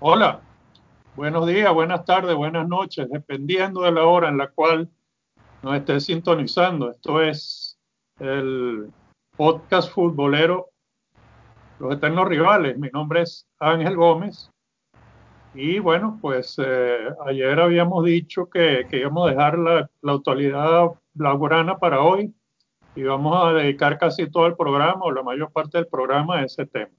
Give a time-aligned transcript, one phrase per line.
[0.00, 0.42] Hola,
[1.16, 4.88] buenos días, buenas tardes, buenas noches, dependiendo de la hora en la cual
[5.60, 6.92] nos esté sintonizando.
[6.92, 7.76] Esto es
[8.20, 8.92] el
[9.36, 10.68] podcast futbolero
[11.80, 12.78] Los Eternos Rivales.
[12.78, 14.52] Mi nombre es Ángel Gómez.
[15.52, 20.92] Y bueno, pues eh, ayer habíamos dicho que, que, íbamos a dejar la, la actualidad
[21.14, 22.32] laborana para hoy
[22.94, 26.44] y vamos a dedicar casi todo el programa o la mayor parte del programa a
[26.44, 26.92] ese tema.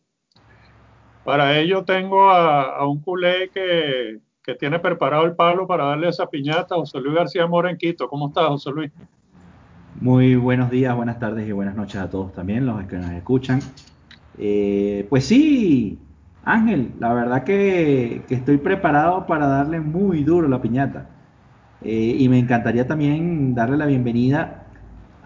[1.23, 4.20] Para ello tengo a, un culé que,
[4.58, 8.10] tiene preparado el palo para darle esa piñata, José Luis García Mora en Quito.
[8.10, 8.91] ¿Cómo estás, José Luis?
[10.02, 13.60] Muy buenos días, buenas tardes y buenas noches a todos también, los que nos escuchan.
[14.40, 16.00] Eh, pues sí,
[16.44, 21.10] Ángel, la verdad que, que, estoy preparado para darle muy duro la piñata.
[21.84, 24.66] Eh, y me encantaría también darle la bienvenida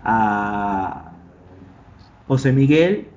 [0.03, 1.13] a
[2.27, 3.12] José Miguel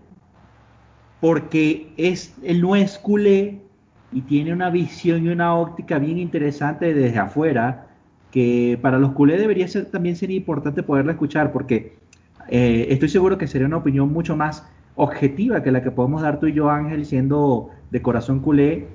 [1.27, 3.59] porque es, él no es culé
[4.12, 7.89] y tiene una visión y una óptica bien interesante desde afuera,
[8.31, 11.97] que para los culés debería ser, también ser importante poderla escuchar, porque
[12.48, 16.39] eh, estoy seguro que sería una opinión mucho más objetiva que la que podemos dar
[16.39, 18.87] tú y yo, Ángel, siendo de corazón culé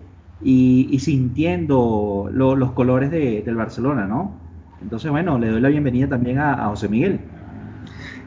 [0.41, 4.31] y, sintiendo lo, los colores de, del Barcelona, ¿no?
[4.81, 7.19] Entonces, bueno, le doy la bienvenida también a José Miguel.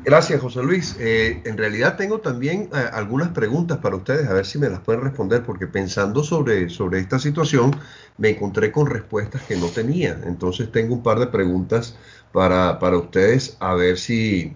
[0.05, 0.97] Gracias, José Luis.
[1.01, 4.81] Eh, en realidad tengo también eh, algunas preguntas para ustedes, a ver si me las
[4.81, 7.75] pueden responder, porque pensando sobre, sobre esta situación
[8.19, 10.21] me encontré con respuestas que no tenía.
[10.27, 11.97] Entonces tengo un par de preguntas
[12.33, 14.55] para, para ustedes, a ver si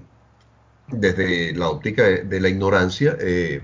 [0.89, 3.63] desde la óptica de, la ignorancia eh,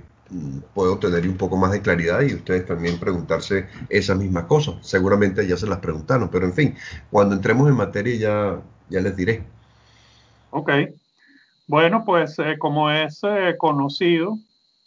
[0.73, 4.77] puedo tener un poco más de claridad y ustedes también preguntarse esas mismas cosas.
[4.81, 6.77] Seguramente ya se las preguntaron, pero en fin,
[7.11, 9.43] cuando entremos en materia ya, ya les diré.
[10.51, 10.71] Ok.
[11.67, 14.39] Bueno, pues eh, como es eh, conocido,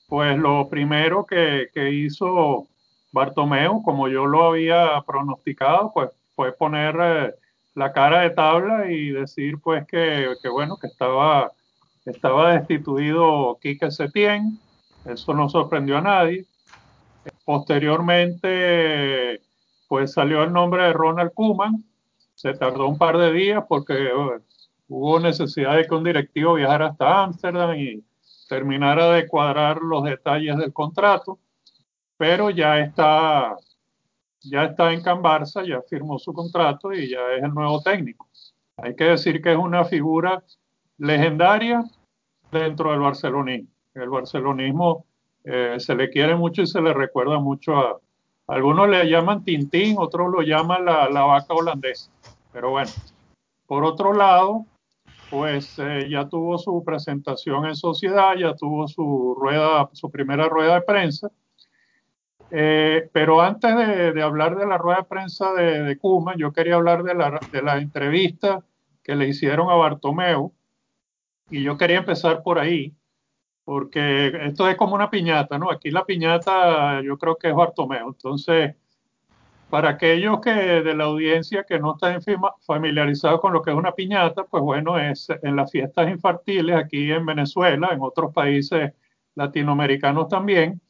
[0.08, 2.68] pues lo primero que, que, hizo
[3.12, 7.34] Bartomeu, como yo lo había pronosticado, pues fue poner eh,
[7.74, 11.52] la cara de tabla y decir pues que, bueno, que estaba,
[12.06, 14.60] estaba destituido Quique Setién,
[15.06, 16.46] eso no sorprendió a nadie.
[17.44, 19.42] Posteriormente,
[19.88, 21.84] pues salió el nombre de Ronald Koeman,
[22.36, 24.12] se tardó un par de días porque
[24.88, 28.04] hubo necesidad de que un directivo viajara hasta Ámsterdam y
[28.48, 31.40] terminara de cuadrar los detalles del contrato,
[32.18, 33.56] pero ya está,
[34.42, 38.28] ya está en Can Barça, ya firmó su contrato y ya es el nuevo técnico.
[38.78, 40.44] Hay que decir que es una figura
[40.98, 41.84] legendaria
[42.52, 43.70] dentro del barcelonismo.
[43.94, 45.06] El barcelonismo
[45.44, 48.00] eh, se le quiere mucho y se le recuerda mucho a,
[48.48, 52.10] algunos le llaman Tintín, otros lo llaman la, la vaca holandesa.
[52.54, 52.92] Pero bueno,
[53.66, 54.66] por otro lado,
[55.30, 60.76] pues eh, ya tuvo su presentación en sociedad, ya tuvo su rueda, su primera rueda
[60.76, 61.30] de prensa.
[62.50, 66.54] Eh, pero antes de, de, hablar de la rueda de prensa de, de Kuma, yo
[66.54, 68.64] quería hablar de la, de la, entrevista
[69.04, 70.54] que le hicieron a Bartomeu.
[71.50, 72.94] Y yo quería empezar por ahí,
[73.64, 75.72] porque esto es como una piñata, ¿no?
[75.72, 78.08] Aquí la piñata yo creo que es Bartomeu.
[78.10, 78.76] Entonces,
[79.70, 82.22] para aquellos que de la audiencia que no están
[82.62, 87.12] familiarizados con lo que es una piñata, pues bueno, es en las fiestas infantiles aquí
[87.12, 88.94] en Venezuela, en otros países
[89.36, 90.82] latinoamericanos también,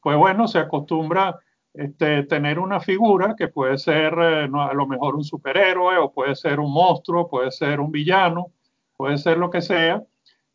[0.00, 1.38] pues bueno, se acostumbra
[1.72, 6.12] este, tener una figura que puede ser eh, no, a lo mejor un superhéroe o
[6.12, 8.52] puede ser un monstruo, puede ser un villano,
[8.96, 10.02] puede ser lo que sea,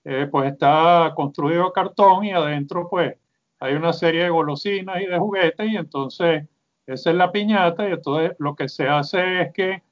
[0.04, 3.16] eh, pues está construido cartón y adentro pues
[3.60, 6.46] hay una serie de golosinas y de juguetes y entonces
[6.94, 9.84] esa es la piñata y entonces lo que se hace es que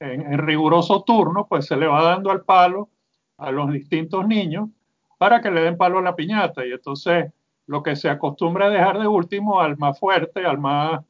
[0.00, 2.88] en, en, riguroso turno pues se le va dando al palo
[3.38, 4.68] a los distintos niños
[5.18, 7.32] para que le den palo a la piñata y entonces
[7.66, 11.00] lo que se acostumbra a dejar de último al más fuerte, al más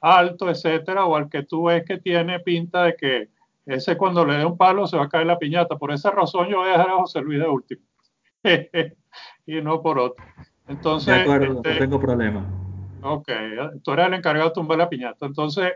[0.00, 3.28] alto, etcétera, o al que tú ves que tiene pinta de que
[3.66, 5.76] ese cuando le dé un palo se va a caer la piñata.
[5.76, 7.82] Por esa razón yo voy a dejar a José Luis de último
[9.46, 10.24] y no por otro.
[10.66, 12.59] Entonces, de acuerdo, este, no tengo problema.
[13.02, 13.28] Ok,
[13.82, 15.26] tú eres el encargado de tumbar la piñata.
[15.26, 15.72] Entonces,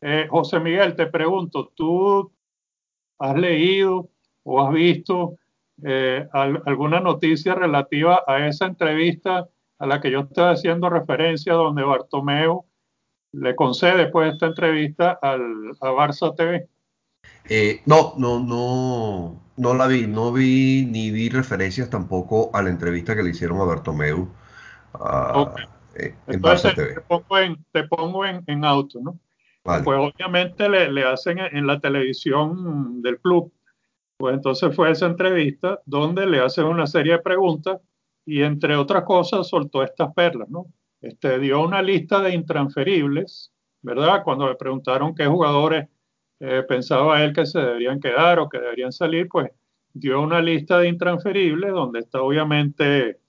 [0.00, 2.32] eh, José Miguel, te pregunto, ¿tú
[3.18, 4.10] has leído
[4.44, 5.36] o has visto
[5.82, 9.48] eh, al, alguna noticia relativa a esa entrevista
[9.78, 12.64] a la que yo estoy haciendo referencia, donde Bartomeu
[13.32, 15.42] le concede pues esta entrevista al,
[15.80, 16.68] a Barça TV?
[17.48, 22.70] Eh, no, no, no, no la vi, no vi ni vi referencias tampoco a la
[22.70, 24.28] entrevista que le hicieron a Bartomeu.
[24.94, 25.64] Uh, okay.
[25.98, 29.18] Eh, Entonces te pongo en, te pongo en, en auto, ¿no?
[29.64, 29.84] Vale.
[29.84, 33.52] Pues obviamente le, le hacen en, en, la televisión del club.
[34.16, 37.80] Pues entonces fue esa entrevista donde le hacen una serie de preguntas
[38.24, 40.66] y entre otras cosas soltó estas perlas, ¿no?
[41.00, 43.52] Este, dio una lista de intransferibles
[43.82, 44.22] ¿verdad?
[44.24, 45.88] Cuando le preguntaron qué jugadores
[46.40, 49.50] eh, pensaba él que se deberían quedar o que deberían salir, pues
[49.92, 53.20] dio una lista de intransferibles donde está obviamente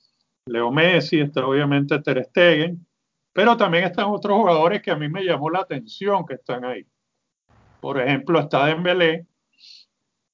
[0.50, 2.86] Leo Messi, está obviamente Ter Stegen,
[3.32, 6.86] pero también están otros jugadores que a mí me llamó la atención que están ahí.
[7.80, 9.28] Por ejemplo, está Dembélé,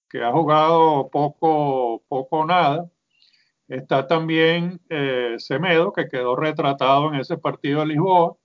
[0.10, 2.90] que ha jugado poco, poco nada.
[3.68, 8.36] Está también eh, Semedo, que quedó retratado en ese partido de Lisboa.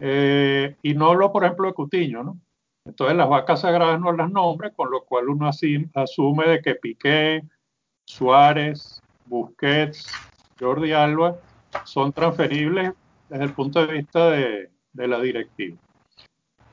[0.00, 2.40] Eh, y no hablo, por ejemplo, de Cutiño, ¿no?
[2.84, 7.42] Entonces las vacas sagradas no las nombra, con lo cual uno asume de que Piqué,
[8.06, 10.29] Suárez, Busquets,
[10.60, 11.36] Jordi Alba
[11.84, 12.92] son transferibles
[13.28, 15.78] desde el punto de vista de, la directiva.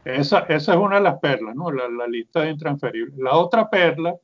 [0.03, 1.71] Esa, es una de las perlas, ¿no?
[1.71, 3.17] La, lista de intransferibles.
[3.17, 4.15] La otra perla,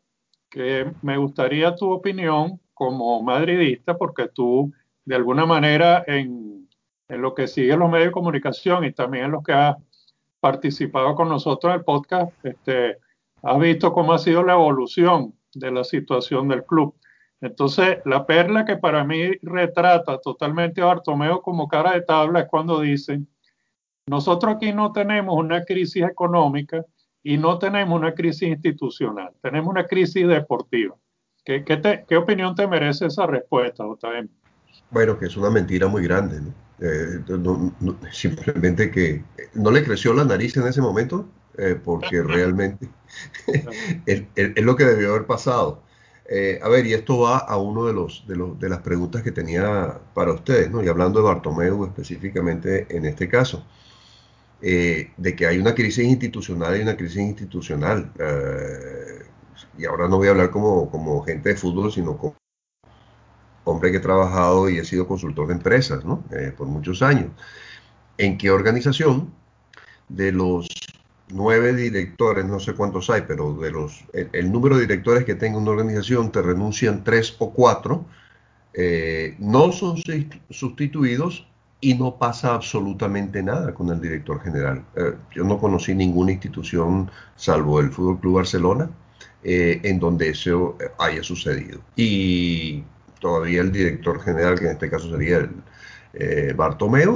[0.49, 4.71] que me gustaría tu opinión como madridista, porque tú,
[5.05, 6.67] de alguna manera, en,
[7.09, 9.75] lo que sigue los medios de comunicación y también en los que has
[10.39, 12.97] participado con nosotros en el podcast, este,
[13.43, 16.95] has visto cómo ha sido la evolución de la situación del club.
[17.43, 22.47] Entonces, la perla que para mí retrata totalmente a Bartomeo como cara de tabla es
[22.47, 23.27] cuando dicen,
[24.07, 26.85] nosotros aquí no tenemos una crisis económica
[27.21, 30.95] y no tenemos una crisis institucional, tenemos una crisis deportiva.
[31.43, 31.65] ¿Qué,
[32.07, 34.29] qué, opinión te merece esa respuesta, JM?
[34.89, 36.53] Bueno, que es una mentira muy grande, ¿no?
[36.79, 37.19] Eh,
[38.11, 39.21] simplemente que
[39.53, 42.87] no le creció la nariz en ese momento, eh, porque realmente
[44.05, 45.82] es, es, lo que debió haber pasado.
[46.25, 49.21] Eh, a ver, y esto va a uno de, los, de, los, de las preguntas
[49.23, 50.81] que tenía para ustedes, ¿no?
[50.83, 53.65] y hablando de Bartomeu específicamente en este caso,
[54.61, 58.11] de que hay una crisis institucional y una crisis institucional.
[59.77, 62.35] y ahora no voy a hablar como, como gente de fútbol, sino como
[63.63, 66.23] hombre que he trabajado y he sido consultor de empresas ¿no?
[66.31, 67.31] Eh, por muchos años.
[68.17, 69.33] ¿En qué organización
[70.09, 70.67] de los
[71.33, 75.57] nueve directores, no sé cuántos hay, pero de los el, número de directores que tenga
[75.57, 78.05] una organización te renuncian tres o cuatro,
[78.73, 79.97] eh, no son
[80.49, 81.47] sustituidos
[81.81, 84.85] y no pasa absolutamente nada con el director general.
[84.95, 88.89] Eh, yo no conocí ninguna institución, salvo el Fútbol Club Barcelona,
[89.45, 91.81] en donde eso haya sucedido.
[91.97, 92.83] Y
[93.19, 95.49] todavía el director general, que en este caso sería el
[96.13, 96.55] eh,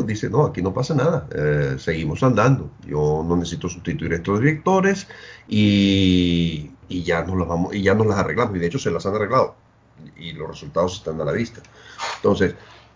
[0.06, 4.40] dice, no, aquí no pasa nada, eh, seguimos andando, yo no necesito sustituir a estos
[4.40, 5.08] directores
[5.48, 9.06] y, ya nos las vamos, y ya nos las arreglamos, y de hecho se las
[9.06, 9.56] han arreglado,
[10.18, 11.62] y los resultados están a la vista.
[12.16, 12.56] Entonces,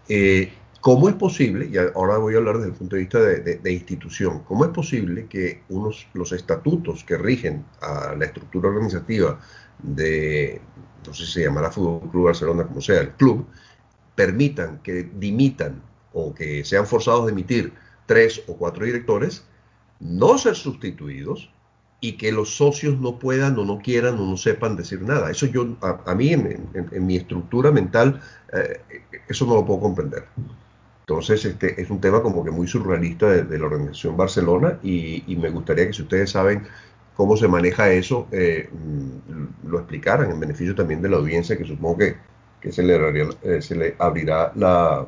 [0.10, 3.72] eh, ¿cómo es posible, y ahora voy a hablar desde el punto de vista de,
[3.72, 9.40] institución, cómo es posible que unos, los estatutos que rigen a la estructura organizativa
[9.78, 10.60] de,
[11.06, 13.46] no sé si se llamará Fútbol Club Barcelona, como sea, el club,
[14.16, 17.74] permitan que dimitan o que sean forzados a emitir
[18.06, 19.44] tres o cuatro directores,
[20.00, 21.52] no ser sustituidos
[22.00, 25.30] y que los socios no puedan o no quieran o no sepan decir nada.
[25.30, 28.20] Eso yo, a, mí, en, mi estructura mental,
[28.52, 28.82] eh,
[29.30, 30.26] eso no lo puedo comprender.
[31.02, 35.36] Entonces, este es un tema como que muy surrealista de, la organización Barcelona y, y,
[35.36, 36.64] me gustaría que si ustedes saben
[37.16, 41.66] cómo se maneja eso, eh, mm, lo explicaran en beneficio también de la audiencia, que
[41.66, 42.16] supongo que,
[42.60, 42.96] que se, le
[43.44, 45.06] eh, se, le abrirá la,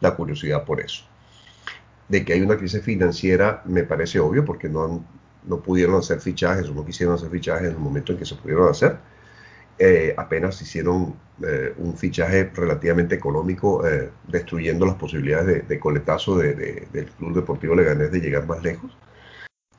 [0.00, 1.04] la, curiosidad por eso.
[2.08, 5.04] De que hay una crisis financiera me parece obvio porque no,
[5.44, 8.36] no pudieron hacer fichajes o no quisieron hacer fichajes en el momento en que se
[8.36, 8.96] pudieron hacer.
[9.78, 11.14] Eh, apenas hicieron
[11.76, 13.84] un fichaje relativamente económico,
[14.26, 18.96] destruyendo las posibilidades de, coletazo de, del Club Deportivo Leganés de llegar más lejos.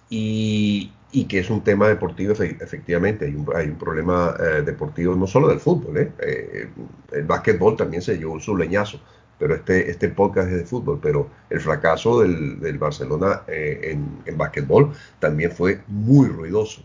[0.09, 0.91] Y,
[1.27, 5.97] que es un tema deportivo, efectivamente, hay un, problema eh, deportivo no solo del fútbol,
[5.97, 6.11] ¿eh?
[6.19, 6.69] Eh,
[7.11, 9.01] el básquetbol también se llevó su leñazo,
[9.39, 14.37] pero este, este podcast es de fútbol, pero el fracaso del, del Barcelona en, en
[14.37, 16.81] básquetbol también fue muy ruidoso.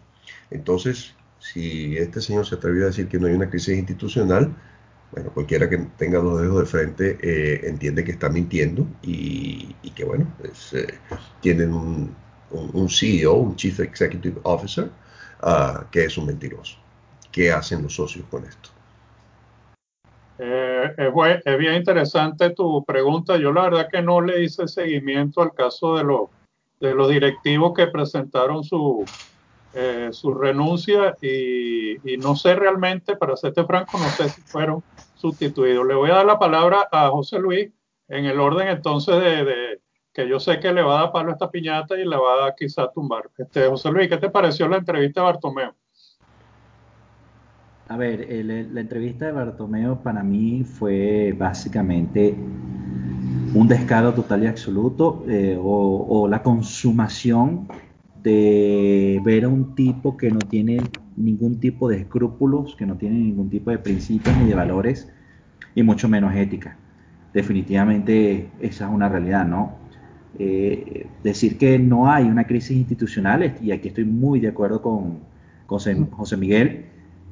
[0.50, 4.54] Entonces, si este señor se atrevió a decir que no hay una crisis institucional,
[5.12, 10.04] bueno, cualquiera que tenga dos dedos de frente entiende que está mintiendo y, y que,
[10.04, 10.74] bueno, pues,
[11.40, 12.14] tienen un,
[12.52, 14.90] un, CEO, un Chief Executive Officer,
[15.42, 16.78] uh, que es un mentiroso.
[17.30, 18.70] ¿Qué hacen los socios con esto?
[20.44, 20.94] Eh,
[21.44, 23.36] es, bien interesante tu pregunta.
[23.36, 26.30] Yo la verdad que no le hice seguimiento al caso de, los
[26.80, 29.04] de los directivos que presentaron su,
[29.72, 34.82] eh, su renuncia y, y, no sé realmente, para serte franco, no sé si fueron
[35.14, 35.86] sustituidos.
[35.86, 37.70] Le voy a dar la palabra a José Luis
[38.08, 39.80] en el orden entonces de,
[40.12, 42.48] que yo sé que le va a dar palo a esta piñata y le va
[42.48, 43.30] a quizá tumbar.
[43.38, 45.76] Este, José Luis, ¿qué te pareció la entrevista de Bartomeo?
[47.92, 48.26] A ver,
[48.72, 52.34] la entrevista de Bartomeo para mí fue básicamente
[53.54, 57.68] un descaro total y absoluto eh, o, la consumación
[58.22, 60.80] de ver a un tipo que no tiene
[61.18, 65.12] ningún tipo de escrúpulos, que no tiene ningún tipo de principios ni de valores
[65.74, 66.78] y mucho menos ética.
[67.34, 69.74] Definitivamente esa es una realidad, ¿no?
[70.38, 75.18] Eh, decir que no hay una crisis institucional, y aquí estoy muy de acuerdo con
[75.66, 76.86] José, Miguel,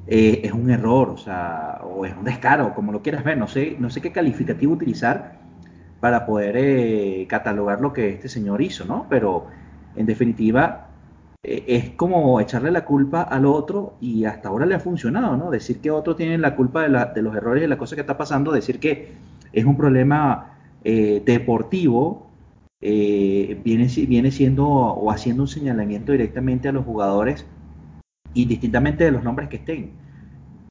[0.07, 3.47] eh, es un error, o sea, o es un descaro, como lo quieras ver, no
[3.47, 5.39] sé, no sé qué calificativo utilizar
[5.99, 9.07] para poder eh, catalogar lo que este señor hizo, ¿no?
[9.09, 9.47] Pero
[9.95, 10.87] en definitiva
[11.43, 15.49] es como echarle la culpa al otro y hasta ahora le ha funcionado, ¿no?
[15.51, 18.01] Decir que otro tiene la culpa de, de los errores y de la cosa que
[18.01, 19.13] está pasando, decir que
[19.53, 22.31] es un problema deportivo
[22.83, 27.45] eh, viene, viene siendo o haciendo un señalamiento directamente a los jugadores,
[28.33, 29.91] indistintamente de los nombres que estén.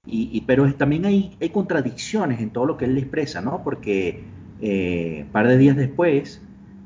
[0.06, 3.62] Y, pero también hay, contradicciones en todo lo que él expresa, ¿no?
[3.62, 4.24] Porque
[4.60, 6.42] eh, un par de días después,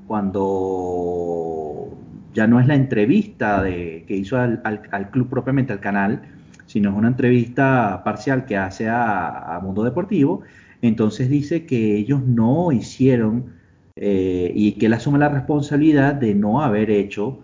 [0.06, 1.96] cuando
[2.34, 6.22] ya no es la entrevista de, que hizo al, club propiamente, al canal,
[6.66, 10.42] sino es una entrevista parcial que hace a, a Mundo Deportivo,
[10.82, 13.54] entonces dice que ellos no hicieron
[13.96, 17.38] eh, y que él asume la responsabilidad de no haber hecho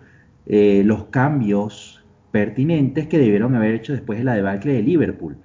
[0.45, 2.00] eh, los cambios
[2.31, 5.37] pertinentes que debieron haber hecho después de la debacle de Liverpool,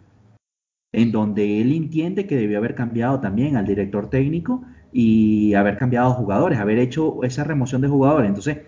[0.93, 4.63] en donde él entiende que debió haber cambiado también al director técnico
[4.93, 8.29] y haber cambiado jugadores, haber hecho esa remoción de jugadores.
[8.29, 8.59] Entonces,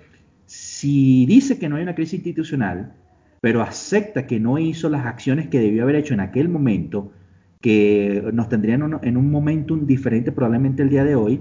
[0.46, 2.92] si dice que no hay una crisis institucional,
[3.40, 7.12] pero acepta que no hizo las acciones que debió haber hecho en aquel momento,
[7.60, 11.40] que nos tendrían en un momento diferente probablemente el día de hoy,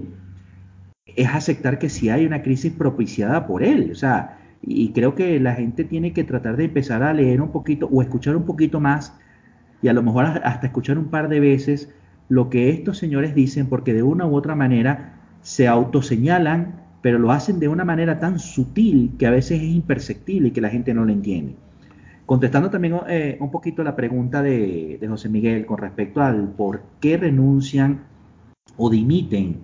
[1.16, 3.90] es aceptar que si hay una crisis propiciada por él.
[3.90, 7.50] O sea, y creo que la gente tiene que tratar de empezar a leer un
[7.50, 9.16] poquito o escuchar un poquito más
[9.82, 11.92] y a lo mejor hasta escuchar un par de veces
[12.28, 17.30] lo que estos señores dicen porque de una u otra manera se autoseñalan, pero lo
[17.30, 20.92] hacen de una manera tan sutil que a veces es imperceptible y que la gente
[20.92, 21.54] no lo entiende.
[22.26, 26.82] Contestando también eh, un poquito la pregunta de, de José Miguel con respecto al por
[27.00, 28.00] qué renuncian
[28.76, 29.60] o dimiten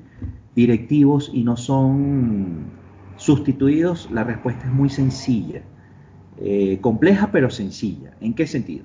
[0.55, 2.84] directivos y no son
[3.25, 5.63] sustituidos, la respuesta es muy sencilla,
[6.37, 8.11] eh, compleja pero sencilla.
[8.21, 8.85] ¿En qué sentido?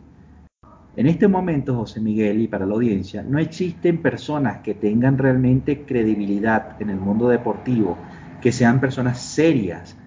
[0.95, 5.83] En este momento, José Miguel, y para la audiencia, no existen personas que tengan realmente
[5.83, 7.97] credibilidad en el mundo deportivo,
[8.41, 9.97] que sean personas serias,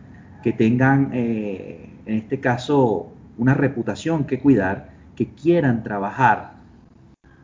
[0.43, 6.55] que tengan, eh, en este caso, una reputación que cuidar, que quieran trabajar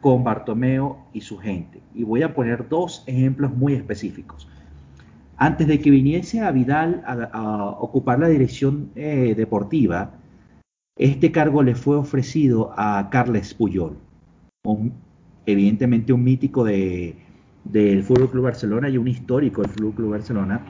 [0.01, 1.83] con Bartomeo y su gente.
[1.95, 4.49] Y voy a poner dos ejemplos muy específicos.
[5.39, 10.13] Antes de que viniese a Vidal a, ocupar la dirección eh, deportiva,
[10.99, 13.97] este cargo le fue ofrecido a Carles Puyol,
[15.47, 17.15] evidentemente un mítico de,
[17.65, 20.61] del Fútbol Club Barcelona y un histórico del Fútbol Club Barcelona.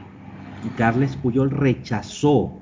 [0.67, 2.61] Y Carles Puyol rechazó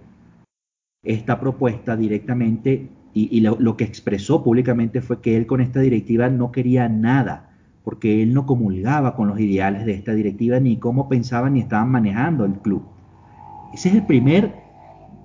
[1.02, 6.52] esta propuesta directamente y, lo, que expresó públicamente fue que él con esta directiva no
[6.52, 7.45] quería nada,
[7.86, 11.88] porque él no comulgaba con los ideales de esta directiva, ni cómo pensaban ni estaban
[11.88, 12.82] manejando el club.
[13.72, 14.56] Ese es el primer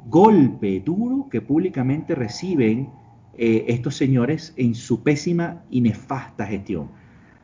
[0.05, 2.89] golpe duro que públicamente reciben
[3.35, 6.89] eh, estos señores en su pésima y nefasta gestión.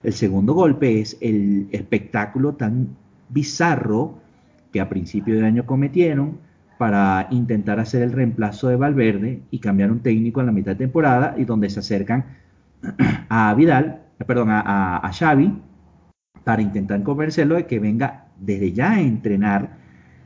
[0.04, 2.90] El segundo golpe es el espectáculo tan
[3.30, 4.20] bizarro
[4.72, 6.38] que a principio de año cometieron,
[6.78, 10.86] para intentar hacer el reemplazo de Valverde y cambiar un técnico en la mitad de
[10.86, 12.24] temporada y donde se acercan
[13.30, 15.54] a Vidal, perdón, a, Xavi
[16.44, 19.78] para intentar convencerlo de que venga desde ya a entrenar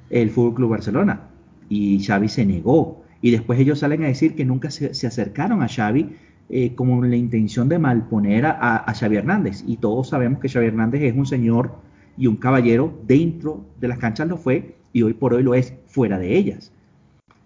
[0.10, 1.22] el Fútbol Club Barcelona.
[1.70, 3.04] Y Xavi se negó.
[3.22, 6.16] Y después ellos salen a decir que nunca se, acercaron a Xavi
[6.50, 9.64] eh, con la intención de malponer a, Xavi Hernández.
[9.68, 11.76] Y todos sabemos que Xavi Hernández es un señor
[12.18, 15.74] y un caballero dentro de las canchas lo fue y hoy por hoy lo es
[15.88, 16.72] fuera de ellas.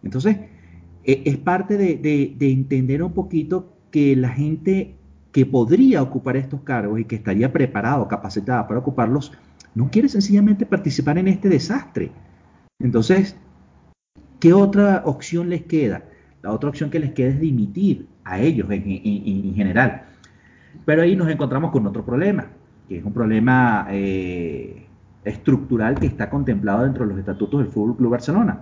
[0.04, 0.38] Entonces,
[1.04, 4.96] e, es parte de, entender un poquito que la gente
[5.36, 9.34] que podría ocupar estos cargos y que estaría preparado, capacitada para ocuparlos,
[9.74, 12.10] no quiere sencillamente participar en este desastre.
[12.80, 13.36] Entonces,
[14.40, 16.04] ¿qué otra opción les queda?
[16.42, 20.04] La otra opción que les queda es dimitir a ellos en, general.
[20.86, 22.48] Pero ahí nos encontramos con otro problema,
[22.88, 24.86] que es un problema eh,
[25.26, 28.62] estructural que está contemplado dentro de los estatutos del Fútbol Club Barcelona,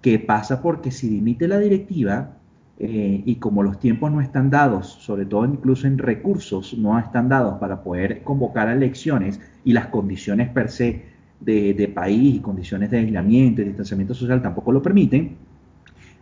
[0.00, 2.38] que pasa porque si dimite la directiva
[2.78, 7.28] eh, y como los tiempos no están dados, sobre todo incluso en recursos no están
[7.28, 11.12] dados para poder convocar a elecciones y las condiciones per se
[11.44, 15.36] de, país y condiciones de aislamiento y distanciamiento social tampoco lo permiten,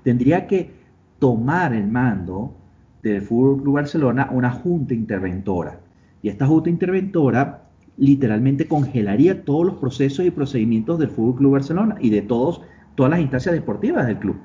[0.02, 0.70] tendría que
[1.18, 2.54] tomar el mando
[3.02, 5.80] del Fútbol Club Barcelona una junta interventora.
[6.22, 7.64] Y esta junta interventora
[7.96, 12.62] literalmente congelaría todos los procesos y procedimientos del Fútbol Club Barcelona y de todos,
[12.94, 14.36] todas las instancias deportivas del club.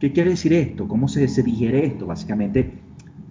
[0.00, 0.88] ¿Qué quiere decir esto?
[0.88, 2.06] ¿Cómo se, digiere esto?
[2.06, 2.72] Básicamente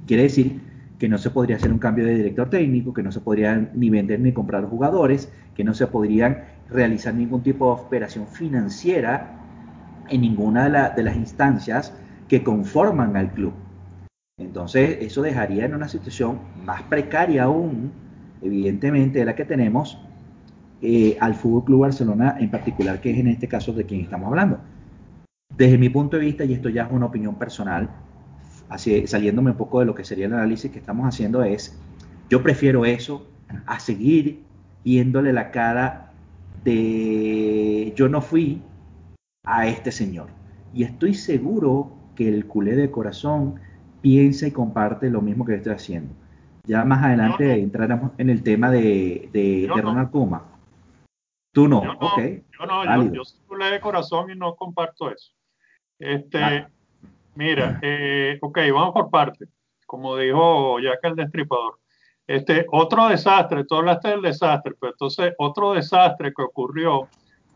[0.06, 0.62] quiere decir
[1.00, 3.90] que no se podría hacer un cambio de director técnico, que no se podrían ni
[3.90, 9.36] vender ni comprar jugadores, que no se podrían realizar ningún tipo de operación financiera
[10.10, 11.92] en ninguna de, de las instancias
[12.28, 13.54] que conforman al club.
[14.38, 17.92] Entonces, eso dejaría en una situación más precaria aún,
[18.44, 19.98] evidentemente, de la que tenemos
[20.84, 24.28] eh, al Fútbol Club Barcelona en particular, que es en este caso de quien estamos
[24.28, 24.60] hablando.
[25.56, 27.90] Desde mi punto de vista, y esto ya es una opinión personal,
[28.70, 31.78] así, saliéndome un poco de lo que sería el análisis que estamos haciendo, es
[32.30, 33.28] yo prefiero eso
[33.66, 34.44] a seguir
[34.84, 36.12] viéndole la cara
[36.64, 38.62] de yo no fui
[39.44, 40.28] a este señor.
[40.74, 43.60] Y estoy seguro que el culé de corazón
[44.02, 46.14] piensa y comparte lo mismo que estoy haciendo.
[46.66, 50.44] Ya más adelante entraremos en el tema de, de, Ronald Kuma.
[51.52, 52.20] Tú no, yo ok.
[52.60, 55.34] Yo no, yo, yo, soy culé de corazón y no comparto eso.
[56.00, 56.70] Este, ah.
[57.36, 59.50] Mira, eh, ok, vamos por partes.
[59.86, 61.80] Como dijo Jack el Destripador.
[62.28, 67.08] Este, otro desastre, tú hablaste del desastre, pero entonces otro desastre que ocurrió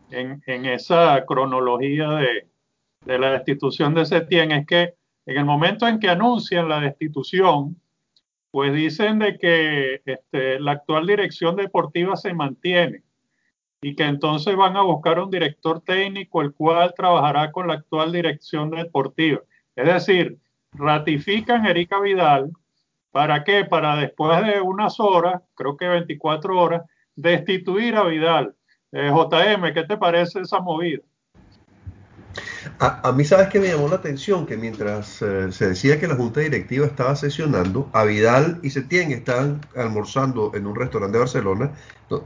[0.09, 2.47] en, en esa cronología de,
[3.05, 4.93] de la destitución de Setien es que
[5.25, 7.79] en el momento en que anuncian la destitución,
[8.51, 13.03] pues dicen de que este, la actual dirección deportiva se mantiene
[13.83, 18.13] y que entonces van a buscar un director técnico el cual trabajará con la actual
[18.13, 19.41] dirección deportiva.
[19.75, 20.37] Es decir,
[20.71, 22.51] ratifican Erika Vidal,
[23.11, 23.65] ¿para qué?
[23.65, 26.83] Para después de unas horas, creo que 24 horas,
[27.15, 28.55] destituir a Vidal.
[28.93, 31.03] Eh, JM, ¿qué te parece esa movida?
[32.79, 34.45] A, mí, ¿sabes qué me llamó la atención?
[34.45, 39.11] Que mientras eh, se decía que la junta directiva estaba sesionando, a Vidal y Setién
[39.11, 41.71] estaban almorzando en un restaurante de Barcelona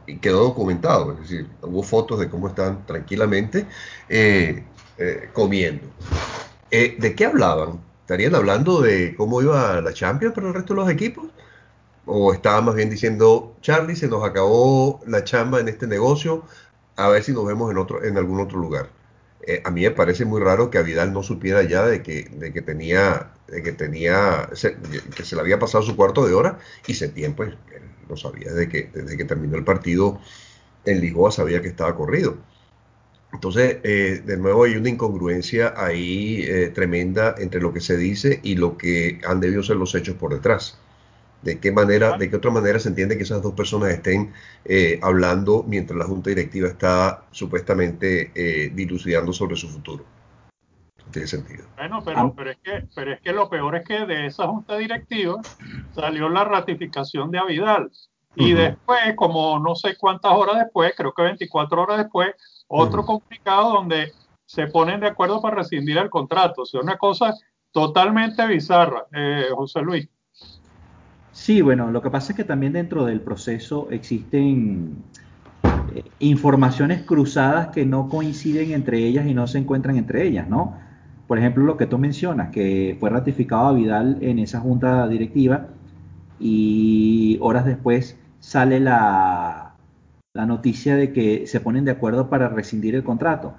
[0.06, 3.66] y quedó documentado, es decir, hubo fotos de cómo estaban tranquilamente
[4.10, 4.64] eh,
[4.98, 5.88] eh, comiendo.
[6.70, 7.80] ¿De qué hablaban?
[8.02, 11.28] ¿Estarían hablando de cómo iba la Champions para el resto de los equipos?
[12.06, 16.44] ¿O estaban más bien diciendo, Charlie, se nos acabó la chamba en este negocio,
[16.96, 18.97] a ver si nos vemos en, otro, en algún otro lugar?
[19.48, 22.26] Eh, a mí me parece muy raro que a Vidal no supiera ya de que,
[22.26, 26.60] de que tenía, de que tenía, que se le había pasado su cuarto de hora
[26.86, 27.54] y Setién pues
[28.10, 30.20] lo sabía desde que, desde que terminó el partido
[30.84, 32.38] en Lisboa sabía que estaba corrido.
[33.32, 38.42] Entonces, eh, de nuevo hay una incongruencia ahí eh, tremenda entre lo que se dice
[38.44, 40.78] y lo que han debido ser los hechos por detrás
[41.42, 44.34] de qué manera, de qué otra manera se entiende que esas dos personas estén
[44.66, 50.04] eh, hablando mientras la junta directiva está supuestamente eh, dilucidando sobre su futuro.
[51.06, 51.66] No tiene sentido.
[51.78, 52.34] Bueno, pero, ah.
[52.36, 55.42] pero, es que, pero es que lo peor es que de esa junta directiva
[55.94, 57.92] salió la ratificación de Avidal.
[58.40, 62.36] Y después, como no sé cuántas horas después, creo que 24 horas después,
[62.68, 64.14] otro comunicado donde
[64.46, 66.62] se ponen de acuerdo para rescindir el contrato.
[66.62, 67.34] O sea, una cosa
[67.72, 70.08] totalmente bizarra, eh, José Luis.
[71.40, 75.06] Sí, bueno, lo que pasa es que también dentro del proceso existen
[75.88, 80.80] eh, informaciones cruzadas que no coinciden entre ellas y no se encuentran entre ellas, ¿no?
[81.28, 85.78] Por ejemplo, lo que tú mencionas, que fue ratificado a Vidal en esa junta directiva
[86.40, 89.78] y horas después sale la,
[90.34, 93.58] la noticia de que se ponen de acuerdo para rescindir el contrato.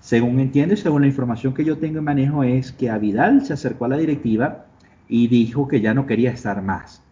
[0.00, 3.44] Según entiendo y según la información que yo tengo en manejo es que a Vidal
[3.46, 4.66] se acercó a la directiva
[5.08, 7.05] y dijo que ya no quería estar más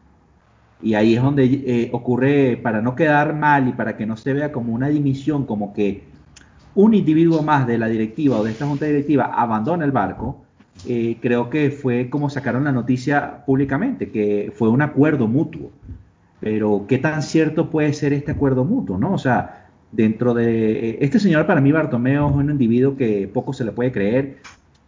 [0.83, 4.33] y ahí es donde eh, ocurre, para no quedar mal y para que no se
[4.33, 6.05] vea como una dimisión, como que
[6.75, 10.45] un individuo más de la directiva o de esta junta directiva abandona el barco,
[10.87, 15.71] eh, creo que fue como sacaron la noticia públicamente, que fue un acuerdo mutuo.
[16.41, 19.15] Pero qué tan cierto puede ser este acuerdo mutuo, ¿no?
[19.15, 20.91] O sea, dentro de...
[20.91, 24.39] Eh, este señor para mí, Bartomeo, es un individuo que poco se le puede creer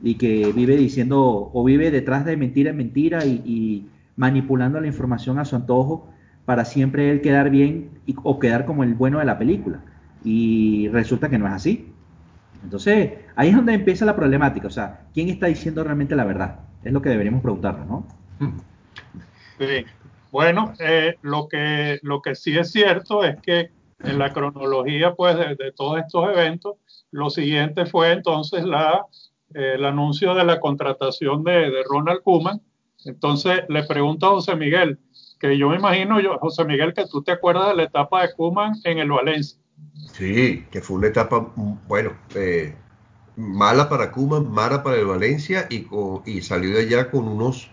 [0.02, 5.38] y que vive diciendo o vive detrás de mentira en mentira y manipulando la información
[5.38, 6.10] a su antojo
[6.44, 7.90] para siempre él quedar bien
[8.22, 9.80] o quedar como el bueno de la película.
[10.24, 11.92] Y resulta que no es así.
[12.62, 14.66] Entonces, ahí es donde empieza la problemática.
[14.68, 16.60] O sea, ¿quién está diciendo realmente la verdad?
[16.82, 18.06] Es lo que deberíamos preguntarnos, ¿no?
[19.58, 19.84] Sí.
[20.30, 25.36] Bueno, eh, lo, que, lo que sí es cierto es que en la cronología pues,
[25.36, 26.76] de, todos estos eventos,
[27.10, 29.06] lo siguiente fue entonces la,
[29.54, 32.60] eh, el anuncio de la contratación de, de Ronald Koeman
[33.06, 34.98] entonces le pregunto a José Miguel,
[35.38, 38.34] que yo me imagino, yo, José Miguel, que tú te acuerdas de la etapa de
[38.34, 39.58] Kuman en el Valencia.
[40.12, 41.52] Sí, que fue una etapa,
[41.86, 42.74] bueno, eh,
[43.36, 45.86] mala para Kuman, mala para el Valencia y,
[46.24, 47.70] y salió de allá con unos,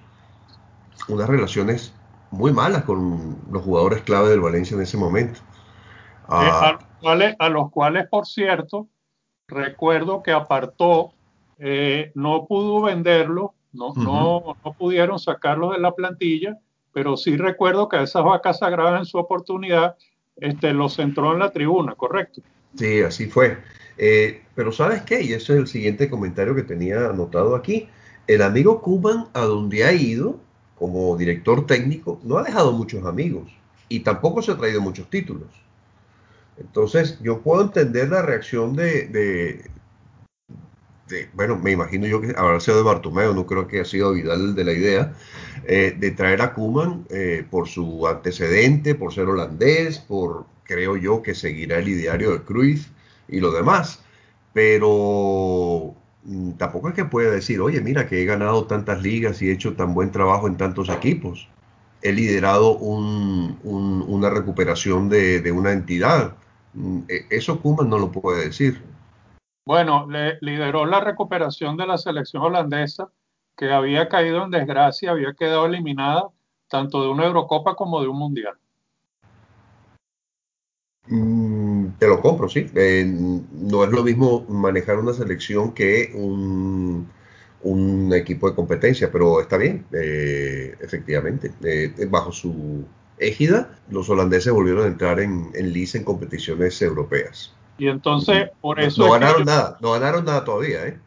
[1.08, 1.93] unas relaciones
[2.32, 5.39] muy malas con los jugadores clave del Valencia en ese momento.
[6.24, 6.80] Eh, ah,
[7.39, 8.88] a, los cuales, por cierto,
[9.48, 11.13] recuerdo que apartó,
[11.60, 16.57] eh, no pudo venderlo, no, no, no pudieron sacarlo de la plantilla,
[16.93, 19.95] pero sí recuerdo que a esas vacas sagradas en su oportunidad
[20.38, 22.41] este, los centró en la tribuna, ¿correcto?
[22.75, 23.57] Sí, así fue.
[23.97, 25.21] Eh, pero ¿sabes qué?
[25.21, 27.88] Y ese es el siguiente comentario que tenía anotado aquí.
[28.27, 30.39] El amigo Kuman, a donde ha ido
[30.77, 33.51] como director técnico, no ha dejado muchos amigos
[33.89, 35.49] y tampoco se ha traído muchos títulos.
[36.57, 39.69] Entonces, yo puedo entender la reacción de,
[41.34, 44.56] bueno, me imagino yo que habrá sido de Bartomeu, no creo que haya sido Vidal
[44.56, 45.13] de la idea,
[45.65, 51.21] eh, de traer a Kuman eh, por su antecedente, por ser holandés, por, creo yo,
[51.21, 52.88] que seguirá el ideario de Cruyff
[53.28, 54.02] y lo demás.
[54.54, 55.95] Pero
[56.26, 59.54] mm, tampoco es que pueda decir, oye, mira que he ganado tantas ligas y he
[59.54, 61.49] hecho tan buen trabajo en tantos equipos.
[62.02, 66.36] He liderado una recuperación de, de una entidad.
[66.73, 68.92] Mm, e, eso Kuman no lo puede decir.
[69.65, 73.10] Bueno, le, lideró la recuperación de la selección holandesa,
[73.56, 76.30] que había caído en desgracia, había quedado eliminada
[76.69, 78.56] tanto de una Eurocopa como de un Mundial.
[81.08, 82.65] Mm, te lo compro, sí.
[82.76, 87.10] Eh, no es lo mismo manejar una selección que un,
[88.13, 91.52] equipo de competencia, pero está bien, eh, efectivamente.
[91.63, 92.86] Eh, bajo su
[93.17, 97.54] égida, los holandeses volvieron a entrar en, en en competiciones europeas.
[97.77, 99.05] Y entonces, por eso.
[99.05, 100.99] No, ganaron nada, no ganaron nada todavía, ¿eh?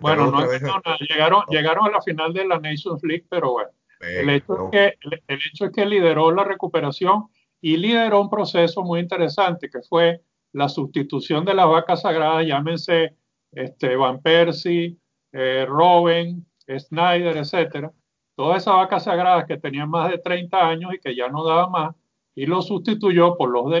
[0.00, 0.96] bueno, no ganaron nada.
[1.00, 3.70] Llegaron, llegaron a la final de la Nations League, pero bueno.
[4.00, 4.98] el, hecho es que,
[5.28, 7.28] el, hecho es que lideró la recuperación
[7.60, 10.20] y lideró un proceso muy interesante que fue
[10.52, 13.14] la sustitución de las vacas sagradas, llámense
[13.52, 14.96] este, Van Persie,
[15.32, 17.92] eh, Robin, Snyder, etcétera.
[18.34, 21.70] Todas esas vacas sagradas que tenían más de 30 años y que ya no daban
[21.70, 21.94] más,
[22.34, 23.80] y lo sustituyó por los de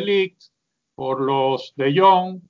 [0.94, 2.40] por los de Jong,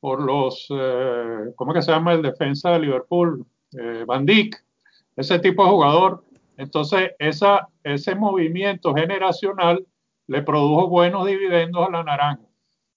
[0.00, 3.46] por los, eh, ¿cómo que se llama el defensa de Liverpool?
[3.78, 4.56] Eh, Van Dijk,
[5.16, 6.24] ese tipo de jugador.
[6.56, 9.86] Entonces, esa, ese movimiento generacional
[10.26, 12.42] le produjo buenos dividendos a la naranja.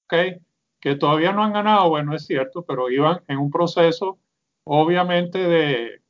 [0.06, 0.38] ¿okay?
[0.80, 4.20] Que todavía no han ganado, bueno, es cierto, pero iban en un proceso,
[4.64, 6.02] obviamente, de,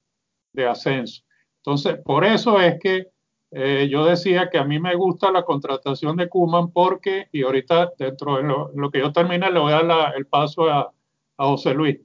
[0.53, 1.23] de ascenso.
[1.57, 3.07] Entonces, por eso es que
[3.57, 7.93] eh, yo decía que a mí me gusta la contratación de Kuman porque, y ahorita
[7.97, 10.91] dentro de lo, que yo termine le voy a dar el paso a,
[11.37, 11.97] a, José Luis.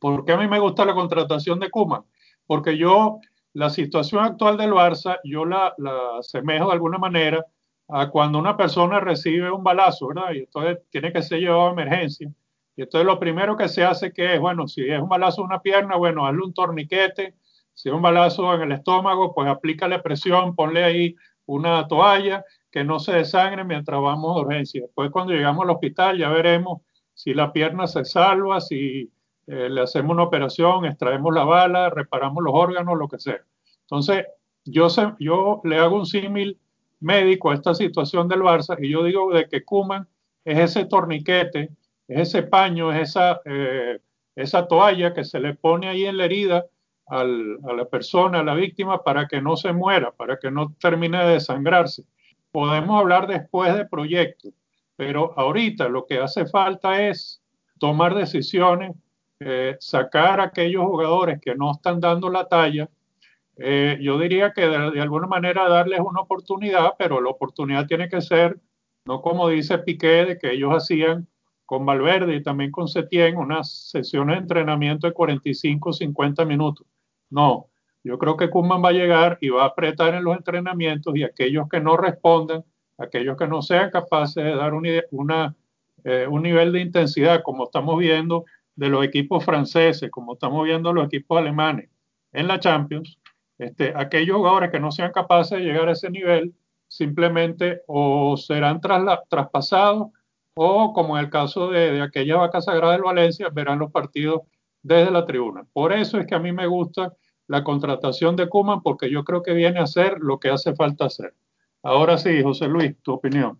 [0.00, 2.04] ¿Por qué a mí me gusta la contratación de Kuman?
[2.46, 3.18] Porque yo,
[3.52, 7.44] la situación actual del Barça, yo la, la asemejo de alguna manera
[7.88, 10.32] a cuando una persona recibe un balazo, ¿verdad?
[10.32, 12.32] Y entonces tiene que ser llevado a emergencia.
[12.76, 15.48] Y entonces lo primero que se hace que es, bueno, si es un balazo en
[15.48, 17.34] una pierna, bueno, hazle un torniquete,
[17.74, 22.98] si un balazo en el estómago, pues aplícale presión, ponle ahí una toalla que no
[22.98, 24.82] se desangre mientras vamos a urgencia.
[24.82, 26.82] Después cuando llegamos al hospital ya veremos
[27.14, 29.10] si la pierna se salva, si
[29.46, 33.40] eh, le hacemos una operación, extraemos la bala, reparamos los órganos, lo que sea.
[33.82, 34.24] Entonces,
[34.64, 36.58] yo, yo le hago un símil
[37.00, 40.08] médico a esta situación del Barça y yo digo de que Kuman
[40.44, 41.70] es ese torniquete,
[42.08, 44.00] es ese paño, es esa, eh,
[44.36, 46.66] esa toalla que se le pone ahí en la herida
[47.06, 51.18] a la persona, a la víctima, para que no se muera, para que no termine
[51.24, 52.04] de desangrarse.
[52.50, 54.52] Podemos hablar después de proyectos,
[54.96, 57.42] pero ahorita lo que hace falta es
[57.78, 58.94] tomar decisiones,
[59.40, 62.88] eh, sacar a aquellos jugadores que no están dando la talla.
[63.56, 68.20] Eh, yo diría que de, alguna manera darles una oportunidad, pero la oportunidad tiene que
[68.20, 68.58] ser,
[69.04, 71.26] no como dice Piqué, de que ellos hacían
[71.72, 76.86] con Valverde y también con Setién unas sesiones de entrenamiento de 45, 50 minutos.
[77.30, 77.70] No,
[78.04, 81.22] yo creo que Kuman va a llegar y va a apretar en los entrenamientos y
[81.22, 82.62] aquellos que no respondan,
[82.98, 85.56] aquellos que no sean capaces de dar una,
[86.04, 88.44] eh, un nivel de intensidad como estamos viendo
[88.76, 91.88] de los equipos franceses, como estamos viendo los equipos alemanes
[92.32, 93.18] en la Champions,
[93.56, 96.54] este, aquellos jugadores que no sean capaces de llegar a ese nivel
[96.86, 100.08] simplemente o serán traspasados
[100.54, 104.42] o como en el caso de, de aquella vaca sagrada del Valencia, verán los partidos
[104.82, 105.64] desde la tribuna.
[105.72, 107.12] Por eso es que a mí me gusta
[107.46, 111.06] la contratación de Kuman porque yo creo que viene a hacer lo que hace falta
[111.06, 111.34] hacer.
[111.82, 113.58] Ahora sí, José Luis, tu opinión.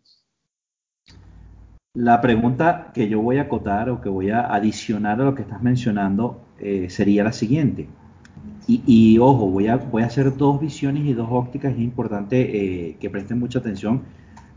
[1.94, 5.42] La pregunta que yo voy a acotar o que voy a adicionar a lo que
[5.42, 7.88] estás mencionando eh, sería la siguiente.
[8.66, 11.74] Y, ojo, voy a, voy a hacer dos visiones y dos ópticas.
[11.74, 12.40] Es importante
[12.90, 14.02] eh, que presten mucha atención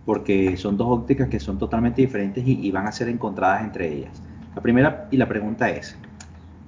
[0.06, 4.22] porque son dos ópticas que son totalmente diferentes y, van a ser encontradas entre ellas.
[4.56, 5.98] La primera y la pregunta es,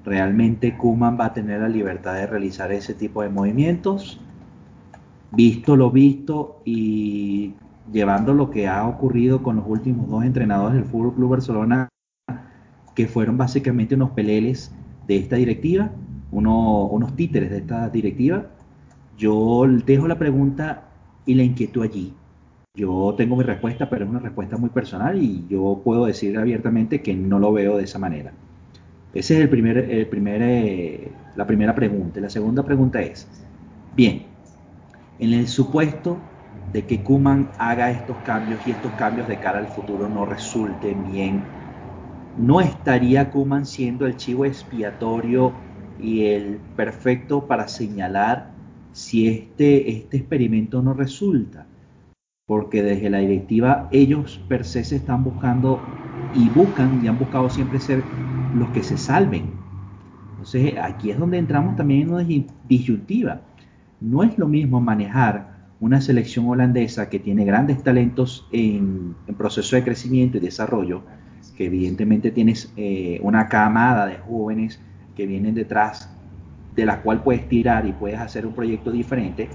[0.03, 4.21] ¿Realmente Kuman va a tener la libertad de realizar ese tipo de movimientos?
[5.31, 7.53] visto lo visto y
[7.91, 11.89] llevando lo que ha ocurrido con los últimos dos entrenadores del Fútbol Club Barcelona,
[12.95, 14.73] que fueron básicamente unos peleles
[15.07, 15.91] de esta directiva,
[16.31, 18.47] unos títeres de esta directiva,
[19.17, 20.89] yo dejo la pregunta
[21.25, 22.13] y la inquieto allí.
[22.77, 27.01] Yo tengo mi respuesta, pero es una respuesta muy personal y yo puedo decir abiertamente
[27.01, 28.37] que no lo veo de esa manera.
[29.13, 32.21] Esa es eh, la primera pregunta.
[32.21, 33.31] La segunda pregunta es,
[33.91, 34.37] bien,
[35.17, 36.33] en el supuesto
[36.65, 41.03] de que Kuman haga estos cambios y estos cambios de cara al futuro no resulten
[41.03, 41.55] bien,
[42.35, 45.65] ¿no estaría Kuman siendo el chivo expiatorio
[45.97, 48.59] y el perfecto para señalar
[48.91, 51.69] si este, este experimento no resulta?
[52.47, 55.81] Porque desde la directiva ellos per se se están buscando
[56.33, 58.01] y buscan y han buscado siempre ser
[58.55, 59.51] los que se salven.
[60.31, 62.25] Entonces aquí es donde entramos también en una
[62.69, 63.41] disyuntiva.
[63.99, 69.83] No es lo mismo manejar una selección holandesa que tiene grandes talentos en, proceso de
[69.83, 71.03] crecimiento y desarrollo,
[71.57, 74.79] que evidentemente tienes eh, una camada de jóvenes
[75.17, 76.09] que vienen detrás
[76.75, 79.49] de la cual puedes tirar y puedes hacer un proyecto diferente,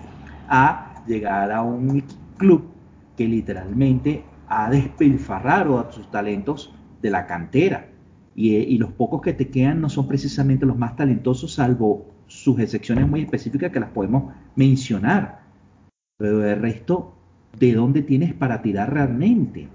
[0.46, 2.02] a llegar a un
[2.36, 2.71] club
[3.16, 7.88] que literalmente ha despilfarrado a sus talentos de la cantera.
[8.34, 12.58] Y, y, los pocos que te quedan no son precisamente los más talentosos, salvo sus
[12.60, 15.42] excepciones muy específicas que las podemos mencionar.
[16.16, 17.14] Pero el resto,
[17.58, 19.68] ¿de dónde tienes para tirar realmente?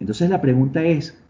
[0.00, 1.22] Entonces la pregunta es,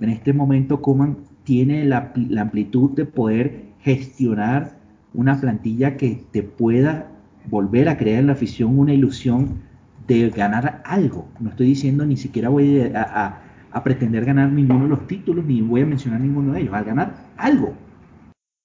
[0.00, 4.76] en este momento, ¿cómo tiene la, amplitud de poder gestionar
[5.14, 7.08] una plantilla que te pueda
[7.50, 9.62] volver a crear en la afición una ilusión
[10.06, 11.28] de ganar algo?
[11.40, 13.40] No estoy diciendo ni siquiera voy a,
[13.72, 16.82] a pretender ganar ninguno de los títulos, ni voy a mencionar ninguno de ellos, a
[16.82, 17.74] ganar algo.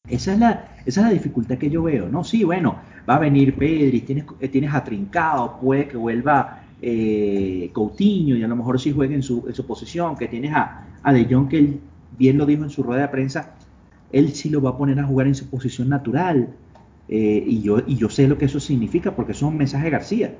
[0.09, 2.23] Esa es la, esa es la dificultad que yo veo, ¿no?
[2.23, 2.77] Sí, bueno,
[3.09, 8.43] va a venir Pedri, tienes, eh, tienes a Trincado, puede que vuelva eh, Coutinho y
[8.43, 11.25] a lo mejor sí juegue en su, en su posición, que tienes a, a De
[11.25, 11.79] Jong, que él
[12.17, 13.55] bien lo dijo en su rueda de prensa,
[14.11, 16.49] él sí lo va a poner a jugar en su posición natural.
[17.09, 20.33] Eh, y, yo, y yo sé lo que eso significa porque eso es un García.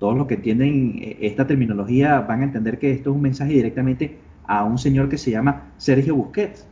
[0.00, 4.18] Todos los que entienden esta terminología van a entender que esto es un mensaje directamente
[4.44, 6.66] a un señor que se llama Sergio Busquets.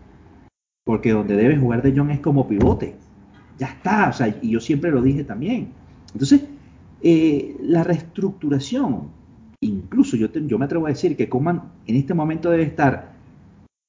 [0.84, 2.96] Porque donde debe jugar De Jong es como pivote
[3.58, 5.68] ya está, o sea, y yo siempre lo dije también.
[6.12, 6.44] Entonces,
[7.02, 9.08] eh, la reestructuración,
[9.60, 13.18] incluso yo, yo me atrevo a decir que Coman en este momento debe estar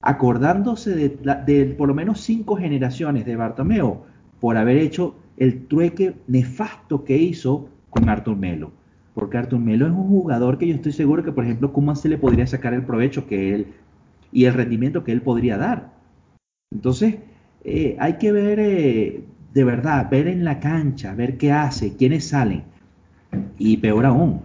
[0.02, 4.06] acordándose de, por lo menos cinco generaciones de Bartomeo
[4.40, 8.72] por haber hecho el trueque nefasto que hizo con Artur Melo.
[9.20, 12.08] Porque Artur Melo es un jugador que yo estoy seguro que, por ejemplo, Kuman se
[12.08, 13.68] le podría sacar el provecho que él
[14.32, 15.92] y el rendimiento que él podría dar.
[16.72, 17.18] Entonces,
[17.66, 22.30] eh, hay que ver eh, de verdad, ver en la cancha, ver qué hace, quiénes
[22.30, 22.64] salen.
[23.58, 24.42] Y peor aún,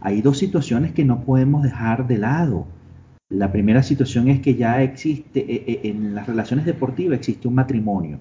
[0.00, 2.66] hay dos situaciones que no podemos dejar de lado.
[3.28, 7.56] La primera situación es que ya existe, eh, eh, en las relaciones deportivas existe un
[7.56, 8.20] matrimonio.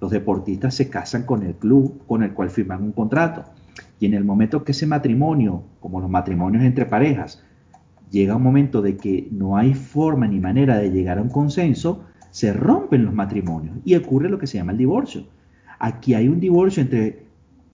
[0.00, 3.44] Los deportistas se casan con el club con el cual firman un contrato.
[4.00, 7.44] Y en el momento que ese matrimonio, como los matrimonios entre parejas,
[8.10, 12.04] llega un momento de que no hay forma ni manera de llegar a un consenso,
[12.30, 15.26] se rompen los matrimonios y ocurre lo que se llama el divorcio.
[15.78, 17.26] Aquí hay un divorcio entre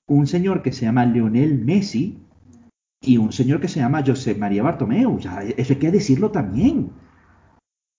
[0.06, 2.18] un señor que se llama Lionel Messi
[3.00, 5.18] y un señor que se llama José María Bartomeu.
[5.18, 6.90] Ya, eso hay que decirlo también.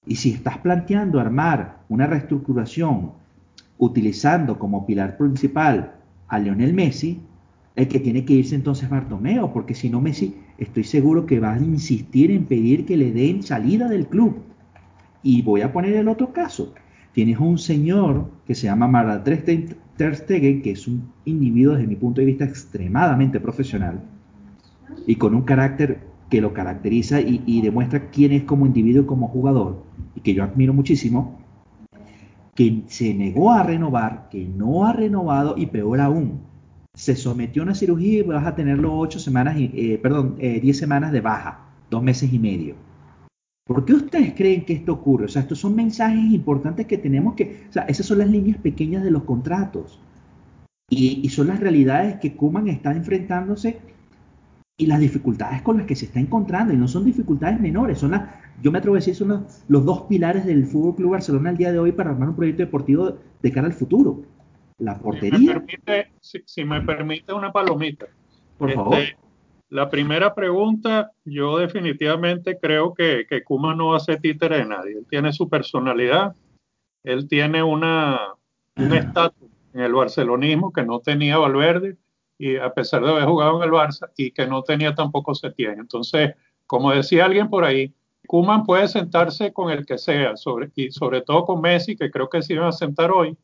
[0.05, 3.13] Y si estás planteando armar una reestructuración
[3.77, 5.95] utilizando como pilar principal
[6.27, 7.21] a Lionel Messi,
[7.75, 11.53] el que tiene que irse entonces Bartomeu, porque si no Messi estoy seguro que va
[11.53, 14.41] a insistir en pedir que le den salida del club.
[15.23, 16.73] Y voy a poner el otro caso.
[17.13, 21.95] Tienes un señor que se llama Marat Ter Stegen, que es un individuo desde mi
[21.95, 24.01] punto de vista extremadamente profesional
[25.05, 29.83] y con un carácter que lo caracteriza y, demuestra quién es como individuo, como jugador,
[30.15, 31.41] y que yo admiro muchísimo,
[32.55, 36.39] que se negó a renovar, que no ha renovado y peor aún,
[36.95, 40.77] se sometió a una cirugía y vas a tenerlo ocho semanas, eh, perdón, eh, diez
[40.77, 42.75] semanas de baja, dos meses y medio.
[43.65, 45.25] ¿Por qué ustedes creen que esto ocurre?
[45.25, 48.57] O sea, estos son mensajes importantes que tenemos que, o sea, esas son las líneas
[48.57, 49.99] pequeñas de los contratos.
[50.89, 53.79] Y, son las realidades que Kuman está enfrentándose
[54.77, 56.73] y las dificultades con las que se está encontrando.
[56.73, 58.29] Y no son dificultades menores, son las,
[58.61, 61.71] yo me atrevo a decir, son los, dos pilares del Fútbol Club Barcelona al día
[61.71, 64.23] de hoy para armar un proyecto deportivo de cara al futuro.
[64.81, 65.37] La portería.
[65.37, 68.07] Si me permite, si, me permite una palomita.
[68.57, 68.97] Por favor.
[68.97, 69.17] Este,
[69.69, 74.97] la primera pregunta, yo definitivamente creo que, que Kuma no hace títere de nadie.
[74.97, 76.35] Él tiene su personalidad,
[77.03, 78.33] él tiene una,
[78.75, 81.97] un estatus en el barcelonismo que no tenía Valverde
[82.39, 85.79] y a pesar de haber jugado en el Barça y que no tenía tampoco Setién.
[85.79, 86.33] Entonces,
[86.65, 87.93] como decía alguien por ahí,
[88.25, 92.29] Kuman puede sentarse con el que sea, sobre, y sobre todo con Messi, que creo
[92.29, 93.37] que se iban a sentar hoy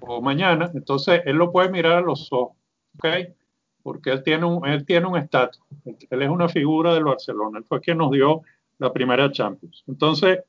[0.00, 2.56] o mañana, entonces él lo puede mirar a los ojos,
[2.96, 3.06] ¿ok?
[3.82, 7.64] Porque él tiene un él tiene un estatus, él es una figura del Barcelona, él
[7.64, 8.42] fue quien nos dio
[8.78, 9.84] la primera Champions.
[9.86, 10.40] Entonces,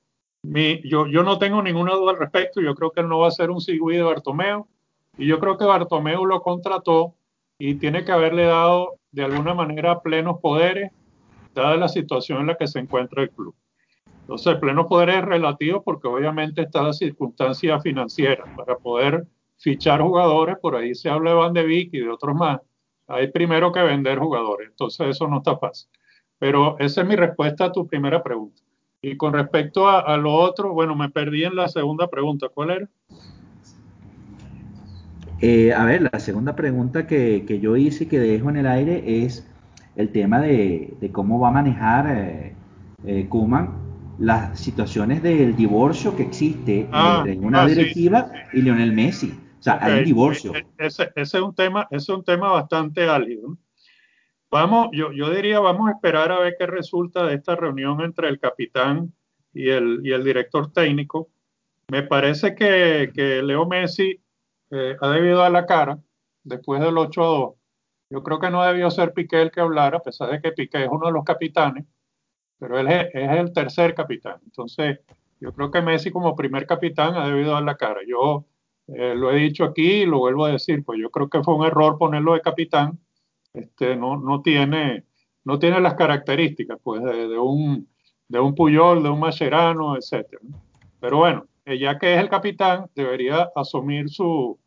[0.44, 3.28] mi, yo, yo no tengo ninguna duda al respecto, yo creo que él no va
[3.28, 4.68] a ser un Sigui de Bartomeu,
[5.18, 7.16] y yo creo que Bartomeu lo contrató
[7.60, 10.92] y tiene que haberle dado de alguna manera plenos poderes
[11.54, 13.54] dada la situación en la que se encuentra el club.
[14.22, 18.46] Entonces, pleno poder es relativo porque obviamente está la circunstancia financiera.
[18.56, 19.26] Para poder
[19.62, 22.60] fichar jugadores, por ahí se habla de Van de Vick y de otros más,
[23.08, 24.69] hay primero que vender jugadores.
[24.69, 25.89] Entonces, eso no está fácil.
[26.39, 28.62] Pero esa es mi respuesta a tu primera pregunta.
[29.02, 32.50] Y con respecto a, lo otro, bueno, me perdí en la segunda pregunta.
[32.54, 32.89] ¿Cuál era?
[35.39, 38.67] Eh, a ver, la segunda pregunta que, que, yo hice y que dejo en el
[38.67, 39.47] aire es
[39.95, 42.56] el tema de, cómo va a manejar eh,
[43.06, 43.82] eh, Kuman
[44.19, 49.34] las situaciones del divorcio que existe ah, entre una ah, directiva y Lionel Messi.
[49.62, 50.54] O sea, hay un divorcio.
[50.54, 53.58] E, e, ese, ese, es un tema, ese es un tema bastante álgido.
[54.50, 58.28] Vamos, yo, yo diría, vamos a esperar a ver qué resulta de esta reunión entre
[58.28, 59.13] el capitán
[59.54, 61.30] y el, y el director técnico.
[61.88, 64.21] Me parece que, que Leo Messi
[64.71, 65.97] eh, ha debido dar la cara
[66.43, 67.54] después del 8 a 2
[68.12, 70.84] yo creo que no debió ser Piqué el que hablara, a pesar de que Piqué
[70.84, 71.86] es uno de los capitanes,
[72.60, 74.38] pero él es, el tercer capitán.
[74.43, 75.00] Entonces,
[75.39, 78.02] yo creo que Messi como primer capitán ha debido dar la cara.
[78.06, 78.45] Yo
[78.94, 81.56] eh, lo he dicho aquí y lo vuelvo a decir, pues yo creo que fue
[81.56, 83.00] un error ponerlo de capitán.
[83.54, 85.06] Este, no, no, tiene,
[85.44, 87.88] no tiene las características pues, de, un,
[88.28, 90.26] de un Puyol, de un Mascherano, etc.
[91.00, 94.60] Pero bueno, eh, ya que es el capitán, debería asumir su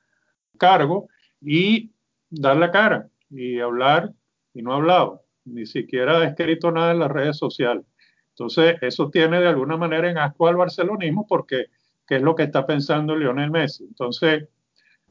[0.58, 1.08] cargo
[1.40, 1.90] y
[2.30, 4.12] dar la cara y hablar
[4.54, 7.84] y no ha hablado, ni siquiera ha escrito nada en las redes sociales.
[8.30, 11.66] Entonces, eso tiene de alguna manera en asco al barcelonismo porque
[12.06, 13.84] ¿qué es lo que está pensando Lionel Messi?
[13.84, 14.48] Entonces...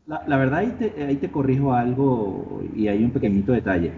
[0.06, 3.94] La, verdad, ahí te, ahí te, corrijo algo y hay un pequeñito detalle.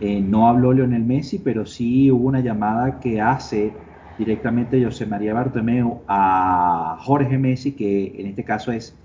[0.00, 3.74] Eh, no habló Lionel Messi, pero sí hubo una llamada que hace
[4.18, 8.96] directamente José María Bartomeu a Jorge Messi, que en este caso es,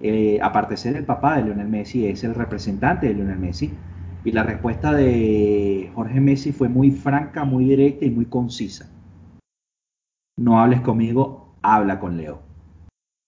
[0.00, 3.72] eh, aparte de ser el papá de Lionel Messi, es el representante de Lionel Messi,
[4.24, 8.88] y la respuesta de Jorge Messi fue muy franca, muy directa y muy concisa.
[10.36, 12.45] No hables conmigo, habla con Leo.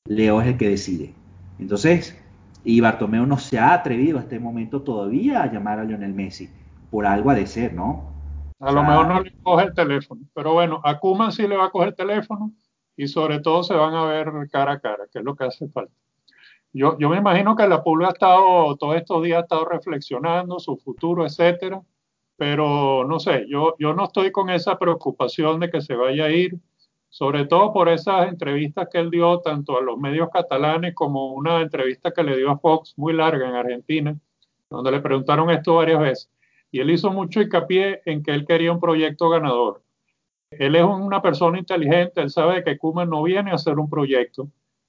[0.08, 1.14] Leo es el que decide.
[1.58, 2.18] Entonces,
[2.64, 6.48] y Bartomeu no se ha atrevido a este momento todavía a llamar a Lionel Messi.
[6.90, 8.10] Por algo ha de ser, ¿no?
[8.58, 10.22] A lo mejor no le coge el teléfono.
[10.34, 12.52] Pero bueno, a Kuman sí le va a coger el teléfono
[12.96, 15.68] y sobre todo se van a ver cara a cara, que es lo que hace
[15.68, 15.92] falta.
[16.72, 20.76] Yo, me imagino que la Pulga ha estado, todos estos días ha estado reflexionando su
[20.76, 21.80] futuro, etcétera,
[22.36, 26.30] pero no sé, yo, yo no estoy con esa preocupación de que se vaya a
[26.30, 26.58] ir,
[27.08, 31.60] sobre todo por esas entrevistas que él dio tanto a los medios catalanes como una
[31.60, 34.18] entrevista que le dio a Fox muy larga en Argentina,
[34.70, 36.30] donde le preguntaron esto varias veces.
[36.70, 39.82] Y él hizo mucho hincapié en que él quería un proyecto ganador.
[40.50, 44.48] Él es una persona inteligente, él sabe que Kuman no viene a hacer un proyecto,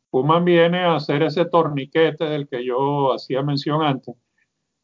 [0.10, 4.16] Kuman viene a hacer ese torniquete del que yo hacía mención antes.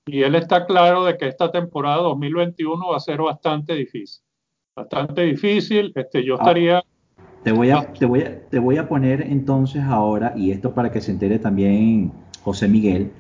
[0.06, 4.24] Y él está claro de que esta temporada 2021 va a ser bastante difícil.
[4.76, 5.92] Bastante difícil.
[5.96, 6.84] Este, yo ah, estaría...
[7.46, 10.92] te, voy a, te, voy a, te voy a poner entonces ahora, y esto para
[10.92, 13.12] que se entere también José Miguel,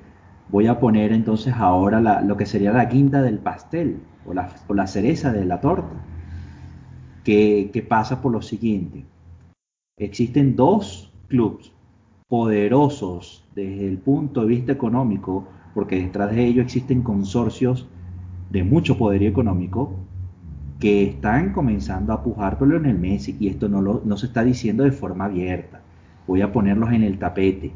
[0.49, 4.49] voy a poner entonces ahora la, lo que sería la guinda del pastel o la,
[4.67, 6.03] o la cereza de la torta,
[7.23, 9.05] que, que pasa por lo siguiente.
[9.99, 11.71] Existen dos clubes
[12.27, 17.87] poderosos desde el punto de vista económico, porque detrás de ello existen consorcios
[18.49, 19.93] de mucho poder económico
[20.85, 24.43] que están comenzando a pujar por Lionel Messi y esto no, lo, no se está
[24.43, 25.81] diciendo de forma abierta.
[26.27, 27.71] Voy a ponerlos en el tapete.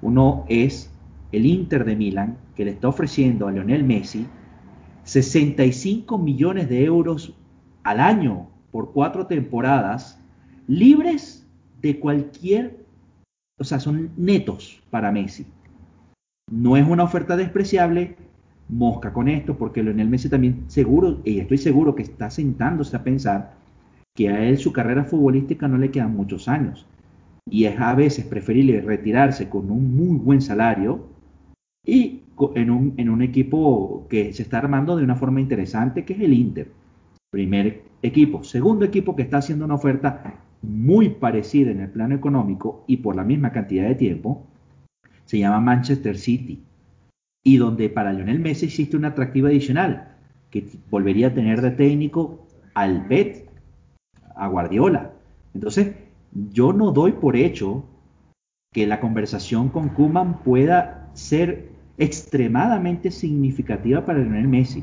[0.00, 0.88] Uno es
[1.32, 4.28] el Inter de Milán, que le está ofreciendo a Lionel Messi
[5.02, 7.34] 65 millones de euros
[7.82, 10.22] al año por cuatro temporadas,
[10.68, 11.44] libres
[11.80, 12.86] de cualquier
[13.58, 15.46] o sea, son netos para Messi.
[16.48, 18.14] No es una oferta despreciable,
[18.72, 23.04] mosca con esto, porque Lionel Messi también seguro, y estoy seguro que está sentándose a
[23.04, 23.54] pensar
[24.14, 26.86] que a él su carrera futbolística no le quedan muchos años.
[27.50, 31.06] Y es a veces preferible retirarse con un muy buen salario
[31.84, 32.22] y
[32.54, 36.20] en un, en un equipo que se está armando de una forma interesante, que es
[36.20, 36.68] el Inter.
[37.30, 38.44] Primer equipo.
[38.44, 43.16] Segundo equipo que está haciendo una oferta muy parecida en el plano económico y por
[43.16, 44.46] la misma cantidad de tiempo,
[45.24, 46.62] se llama Manchester City.
[47.44, 50.08] Y donde para Lionel Messi existe un atractivo adicional,
[50.50, 53.48] que volvería a tener de técnico al Bet,
[54.34, 55.12] a Guardiola.
[55.54, 55.94] Entonces,
[56.52, 57.84] yo no doy por hecho
[58.72, 61.68] que la conversación con Kuman pueda ser
[61.98, 64.82] extremadamente significativa para Lionel Messi,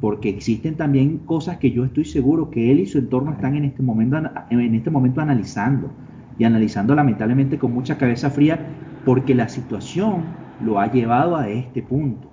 [0.00, 3.64] porque existen también cosas que yo estoy seguro que él y su entorno están en
[3.64, 4.18] este momento,
[4.50, 5.90] en este momento analizando,
[6.38, 8.58] y analizando lamentablemente con mucha cabeza fría,
[9.04, 10.22] porque la situación
[10.60, 12.28] lo ha llevado a este punto.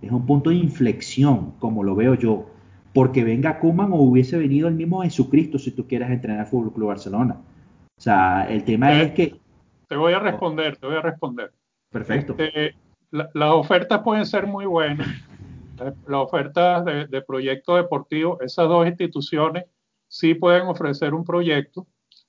[0.00, 2.46] Es un punto de inflexión, como lo veo yo,
[2.92, 6.88] porque venga Kuman o hubiese venido el mismo Jesucristo si tú quieras entrenar Fútbol Club
[6.88, 7.36] Barcelona.
[7.96, 9.36] O sea, el tema es que
[9.88, 11.52] te voy a responder, te voy a responder.
[11.90, 12.34] Perfecto.
[12.38, 12.74] Este,
[13.10, 15.08] las ofertas pueden ser muy buenas.
[15.78, 19.64] Las ofertas de, de proyecto deportivo, esas dos instituciones
[20.08, 21.86] sí pueden ofrecer un proyecto.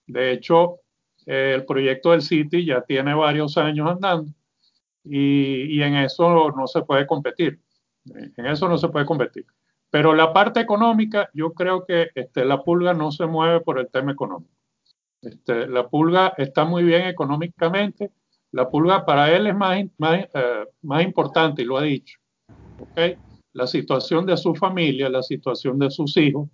[0.08, 0.78] De hecho,
[1.26, 4.32] el proyecto del City ya tiene varios años andando
[5.06, 7.60] y, y, en eso no se puede competir.
[8.06, 9.46] En eso no se puede competir.
[9.90, 13.88] Pero la parte económica, yo creo que este, la pulga no se mueve por el
[13.90, 14.52] tema económico.
[15.22, 18.12] Este, la pulga está muy bien económicamente.
[18.52, 22.20] La pulga para él es más, más, eh, más importante y lo ha dicho.
[22.80, 23.16] ¿okay?
[23.54, 26.50] La situación de su familia, la situación de sus hijos.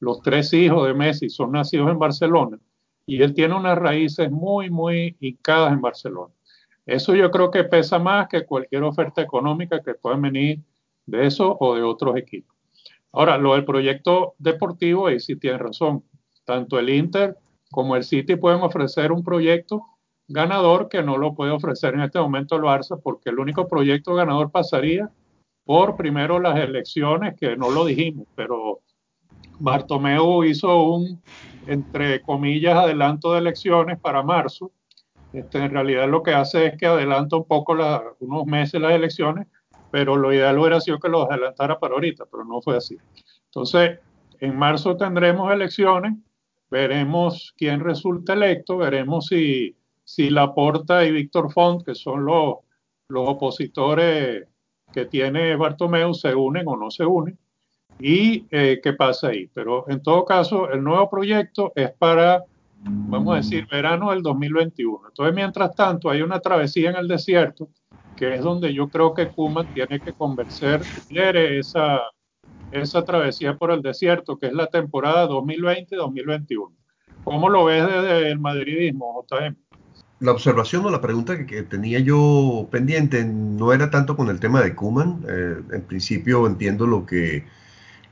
[0.00, 2.58] Los tres hijos de Messi son nacidos en Barcelona
[3.06, 6.32] y él tiene unas raíces muy, muy hincadas en Barcelona.
[6.86, 10.60] Eso yo creo que pesa más que cualquier oferta económica que pueda venir
[11.06, 12.54] de eso o de otros equipos.
[13.12, 16.04] Ahora, lo del proyecto deportivo, ahí sí tiene razón.
[16.44, 17.36] Tanto el Inter
[17.70, 19.84] como el City pueden ofrecer un proyecto
[20.28, 24.14] ganador que no lo puede ofrecer en este momento el Barça porque el único proyecto
[24.14, 25.10] ganador pasaría
[25.64, 28.80] por primero las elecciones, que no lo dijimos, pero
[29.58, 31.22] Bartomeu hizo un,
[31.66, 34.72] entre comillas, adelanto de elecciones para marzo.
[35.34, 38.92] Este, en realidad lo que hace es que adelanta un poco la, unos meses las
[38.92, 39.48] elecciones,
[39.90, 42.96] pero lo ideal hubiera sido que lo adelantara para ahorita, pero no fue así.
[43.46, 43.98] Entonces,
[44.40, 46.14] en marzo tendremos elecciones
[46.74, 52.56] veremos quién resulta electo, veremos si, si Laporta y Víctor Font, que son los,
[53.06, 54.48] los opositores
[54.92, 57.38] que tiene Bartomeu, se unen o no se unen
[58.00, 59.48] y eh, qué pasa ahí.
[59.54, 62.44] Pero en todo caso, el nuevo proyecto es para,
[62.84, 65.08] vamos a decir, verano del 2021.
[65.08, 67.68] Entonces, mientras tanto, hay una travesía en el desierto,
[68.16, 72.00] que es donde yo creo que Kuman tiene que convencer, quiere esa,
[72.70, 76.70] esa travesía por el desierto, que es la temporada 2020-2021.
[77.24, 79.56] ¿Cómo lo ves desde el madridismo, JM?
[80.20, 84.40] La observación o la pregunta que, que, tenía yo pendiente no era tanto con el
[84.40, 85.24] tema de Kuman.
[85.28, 87.44] Eh, en principio entiendo lo que,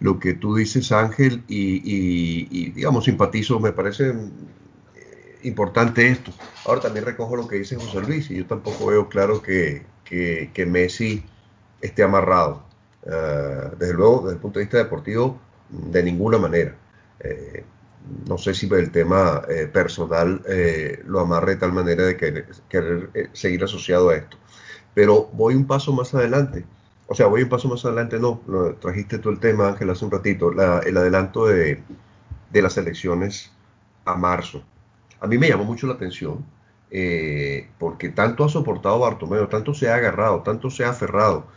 [0.03, 6.33] lo que tú dices, Ángel, y, y, y digamos, simpatizo, me parece eh, importante esto.
[6.67, 10.51] Ahora también recojo lo que dice José Luis, y yo tampoco veo claro que, que,
[10.53, 11.23] que Messi
[11.81, 12.65] esté amarrado.
[13.05, 16.77] Uh, desde luego, desde el punto de vista deportivo, de ninguna manera.
[17.21, 17.65] Eh,
[18.27, 22.47] no sé si el tema eh, personal eh, lo amarre de tal manera de querer,
[22.69, 24.37] querer eh, seguir asociado a esto.
[24.95, 26.65] Pero voy un paso más adelante.
[27.13, 28.41] O sea, voy un paso más adelante, no,
[28.81, 31.83] trajiste tú el tema, Ángel, hace un ratito, el adelanto de,
[32.51, 33.53] de, las elecciones
[34.07, 34.63] a marzo.
[35.21, 36.43] A mí me llamó mucho la atención,
[37.79, 41.49] porque tanto ha soportado Bartomeu, tanto se ha agarrado, tanto se ha aferrado,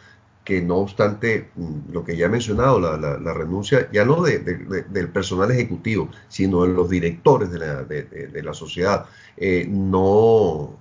[0.43, 4.39] que no obstante mm, lo que ya he mencionado, la, la, renuncia ya no de,
[4.39, 9.05] del personal ejecutivo, sino de los directores de la, de la sociedad,
[9.37, 10.77] eh, no,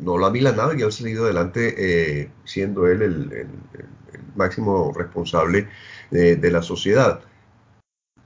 [0.00, 3.46] no lo ha milanado y ha salido adelante eh, siendo él el,
[4.34, 5.66] máximo responsable
[6.10, 7.20] de la sociedad.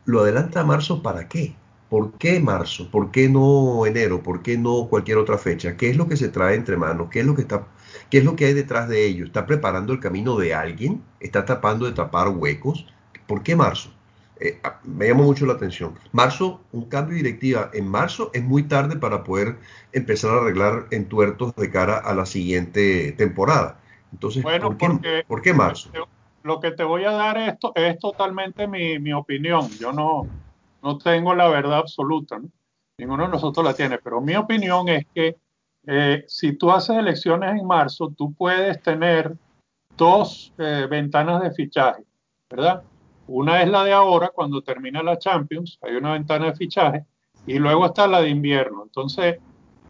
[0.04, 1.54] ¿Lo adelanta a marzo para qué?
[1.88, 2.90] ¿Por qué marzo?
[2.90, 4.22] ¿Por qué no enero?
[4.22, 5.76] ¿Por qué no cualquier otra fecha?
[5.76, 7.08] ¿Qué es lo que se trae entre manos?
[7.10, 7.68] ¿Qué es lo que está
[8.10, 9.24] ¿Qué es lo que hay detrás de ello?
[9.24, 11.02] ¿Está preparando el camino de alguien?
[11.20, 12.86] ¿Está tapando de tapar huecos?
[13.26, 13.92] ¿Por qué marzo?
[14.40, 15.98] Eh, me llama mucho la atención.
[16.12, 19.58] Marzo, un cambio de directiva en marzo es muy tarde para poder
[19.92, 23.78] empezar a arreglar entuertos de cara a la siguiente temporada.
[24.12, 25.90] Entonces, bueno, ¿por, qué, porque ¿por qué marzo?
[26.42, 29.68] Lo que te voy a dar esto es totalmente mi, mi opinión.
[29.78, 30.26] Yo no,
[30.82, 32.38] no tengo la verdad absoluta.
[32.38, 32.48] ¿no?
[32.96, 35.36] Ninguno de nosotros la tiene, pero mi opinión es que
[35.86, 39.34] eh, si tú haces elecciones en marzo, tú puedes tener
[39.96, 42.02] dos eh, ventanas de fichaje,
[42.48, 42.82] ¿verdad?
[43.32, 47.04] Una es la de ahora, cuando termina la Champions, hay una ventana de fichaje,
[47.46, 48.82] y luego está la de invierno.
[48.82, 49.36] Entonces,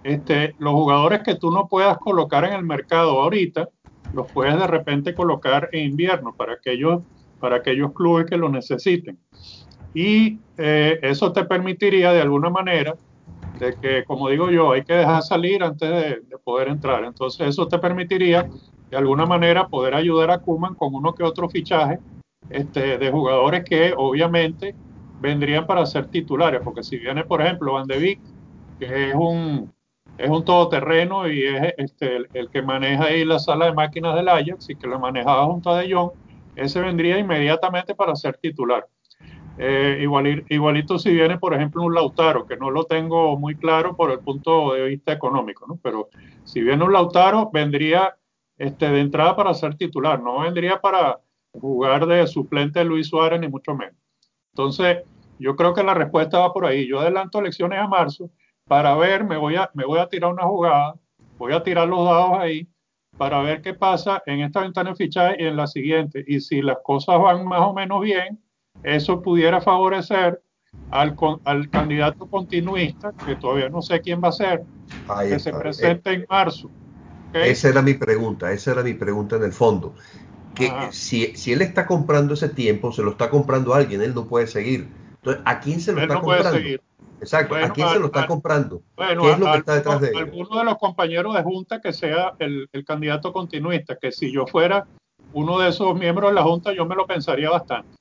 [0.05, 3.71] este, los jugadores que tú no puedas colocar en el mercado ahorita,
[4.13, 7.01] los puedes de repente colocar en invierno para aquellos,
[7.39, 9.19] para aquellos clubes que lo necesiten.
[9.95, 12.95] Y eh, eso te permitiría de alguna manera
[13.81, 17.05] que, como digo yo, hay que dejar salir antes de, de, poder entrar.
[17.05, 18.51] Entonces, eso te permitiría
[18.91, 21.99] de alguna manera poder ayudar a Kuman con uno que otro fichaje
[22.49, 24.75] este, de jugadores que obviamente
[25.21, 28.21] vendrían para ser titulares, porque si viene, por ejemplo, Van de Beek,
[28.79, 29.73] que es un,
[30.17, 34.29] es un todoterreno y es este, el, que maneja ahí la sala de máquinas del
[34.29, 36.13] Ajax y que lo manejaba junto a De Jong,
[36.57, 38.87] ese vendría inmediatamente para ser titular.
[39.59, 40.07] Eh,
[40.49, 44.21] igualito si viene, por ejemplo, un Lautaro, que no lo tengo muy claro por el
[44.21, 46.09] punto de vista económico, pero
[46.45, 48.17] si viene un Lautaro, vendría
[48.57, 51.21] este, de entrada para ser titular, no vendría para
[51.53, 53.97] jugar de suplente Luis Suárez, ni mucho menos.
[54.53, 54.99] Entonces,
[55.39, 56.87] yo creo que la respuesta va por ahí.
[56.87, 58.31] Yo adelanto elecciones a marzo
[58.67, 60.95] para ver, me voy a, me voy a tirar una jugada,
[61.39, 62.69] voy a tirar los dados ahí
[63.17, 66.25] para ver qué pasa en esta ventana de fichaje y en la siguiente.
[66.27, 68.39] Y si las cosas van más o menos bien,
[68.83, 70.41] eso pudiera favorecer
[70.91, 74.63] al, al candidato continuista, que todavía no sé quién va a ser,
[75.29, 76.71] que se presente en marzo.
[77.33, 79.95] Esa era mi pregunta, esa era mi pregunta en el fondo.
[80.55, 84.15] Que si, si, él está comprando ese tiempo, se lo está comprando a alguien, él
[84.15, 84.89] no puede seguir.
[85.17, 86.59] Entonces, ¿a quién se lo está comprando?
[87.21, 88.83] Exacto, ¿a quién se lo está comprando?
[88.97, 90.17] Bueno, ¿Qué es lo que está detrás de él?
[90.17, 94.47] Alguno de los compañeros de Junta que sea el, el, candidato continuista, que si yo
[94.47, 94.87] fuera
[95.35, 97.95] uno de esos miembros de la Junta, yo me lo pensaría bastante.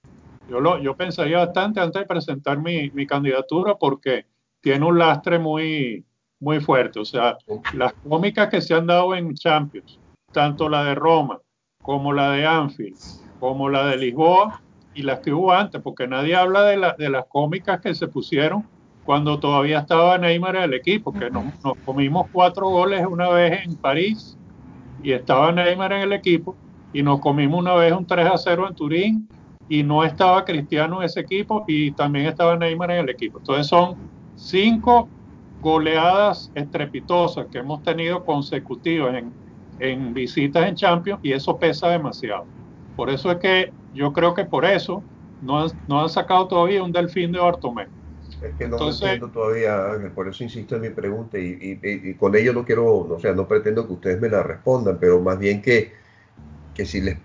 [0.50, 4.26] Yo, lo, yo pensaría bastante antes de presentar mi, mi candidatura porque
[4.62, 6.06] tiene un lastre muy,
[6.40, 7.00] muy fuerte.
[7.00, 7.38] O sea,
[7.74, 10.00] las cómicas que se han dado en Champions,
[10.32, 11.40] tanto la de Roma
[11.82, 12.98] como la de Anfield,
[13.40, 14.62] como la de Lisboa
[14.94, 18.08] y las que hubo antes, porque nadie habla de, la, de las cómicas que se
[18.08, 18.66] pusieron
[19.06, 23.66] cuando todavía estaba Neymar en el equipo, que nos, nos comimos cuatro goles una vez
[23.66, 24.38] en París
[25.02, 26.56] y estaba Neymar en el equipo,
[26.94, 29.30] y nos comimos una vez un 3 a 0 en Turín
[29.68, 33.38] y no estaba Cristiano en ese equipo y también estaba Neymar en el equipo.
[33.40, 33.96] Entonces son
[34.36, 35.08] cinco
[35.62, 39.32] goleadas estrepitosas que hemos tenido consecutivas en,
[39.80, 42.50] en visitas en Champions y eso pesa demasiado.
[42.96, 45.08] Por eso es que yo creo que por eso
[45.40, 47.88] no han, no han sacado todavía un delfín de Bartomeu.
[48.42, 51.80] Es que no Entonces, entiendo todavía, Ángel, por eso insisto en mi pregunta y, y,
[52.12, 55.20] y, con ello no quiero, o sea, no pretendo que ustedes me la respondan, pero
[55.22, 55.94] más bien que,
[56.74, 57.20] que si les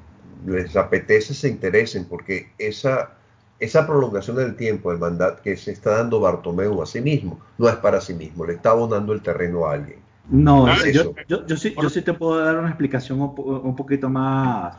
[0.46, 3.18] les apetece se interesen, porque esa,
[3.60, 7.68] esa prolongación del tiempo, el mandato que se está dando Bartomeu a sí mismo, no
[7.68, 10.03] es para sí mismo, le está abonando el terreno a alguien.
[10.30, 14.76] No, yo, yo, yo, sí, yo sí te puedo dar una explicación un, poquito más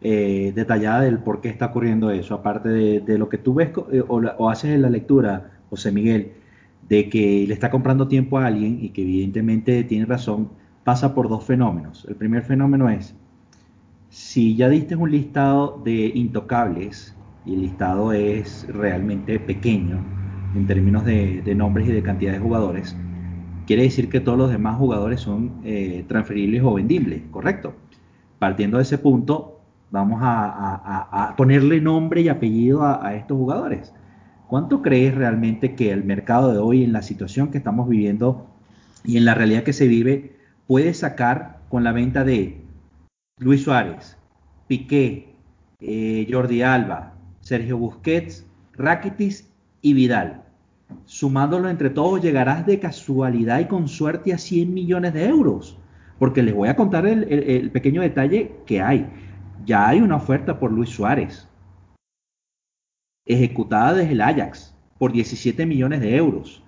[0.00, 4.02] eh, detallada del por qué está ocurriendo eso, aparte de, lo que tú ves eh,
[4.06, 6.32] o, o, haces en la lectura, José Miguel,
[6.88, 10.50] de que le está comprando tiempo a alguien y que evidentemente tiene razón,
[10.82, 12.04] pasa por dos fenómenos.
[12.08, 13.14] El primer fenómeno es
[14.10, 17.14] si ya diste un listado de intocables
[17.46, 20.00] y el listado es realmente pequeño
[20.54, 22.96] en términos de, nombres y de cantidad de jugadores,
[23.70, 27.76] quiere decir que todos los demás jugadores son eh, transferibles o vendibles, ¿correcto?
[28.40, 29.60] Partiendo de ese punto,
[29.92, 33.92] vamos a, ponerle nombre y apellido a, estos jugadores.
[34.48, 38.48] ¿Cuánto crees realmente que el mercado de hoy, en la situación que estamos viviendo
[39.04, 40.34] y en la realidad que se vive,
[40.66, 42.60] puede sacar con la venta de
[43.38, 44.16] Luis Suárez,
[44.66, 45.36] Piqué,
[45.78, 49.44] eh, Jordi Alba, Sergio Busquets, Rakitic
[49.80, 50.42] y Vidal.
[51.04, 55.78] Sumándolo entre todos llegarás de casualidad y con suerte a 100 millones de euros.
[56.18, 59.08] Porque les voy a contar el, pequeño detalle que hay.
[59.64, 61.48] Ya hay una oferta por Luis Suárez,
[63.26, 66.62] ejecutada desde el Ajax por 17 millones de euros.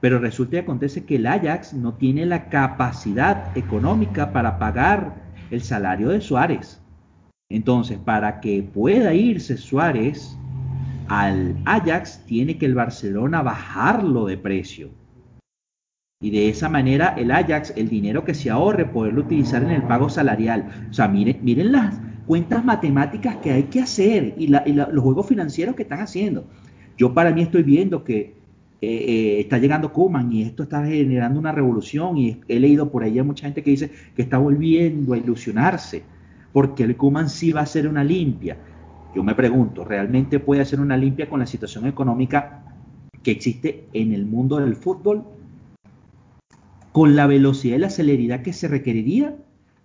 [0.00, 5.14] Pero resulta y acontece que el Ajax no tiene la capacidad económica para pagar
[5.50, 6.80] el salario de Suárez.
[7.48, 10.36] Entonces, para que pueda irse Suárez
[11.08, 14.90] al Ajax, tiene que el Barcelona bajarlo de precio.
[16.20, 19.82] Y de esa manera el Ajax, el dinero que se ahorre, poderlo utilizar en el
[19.82, 20.88] pago salarial.
[20.90, 25.76] O sea, miren, miren las cuentas matemáticas que hay que hacer y, los juegos financieros
[25.76, 26.46] que están haciendo.
[26.96, 28.34] Yo para mí estoy viendo que
[28.80, 33.04] eh, eh, está llegando Kuman y esto está generando una revolución y he leído por
[33.04, 36.02] ahí a mucha gente que dice que está volviendo a ilusionarse
[36.56, 38.56] porque el Kuman sí va a ser una limpia.
[39.16, 42.62] Yo me pregunto, ¿realmente puede hacer una limpia con la situación económica
[43.22, 45.24] que existe en el mundo del fútbol?
[46.92, 49.34] ¿Con la velocidad y la celeridad que se requeriría?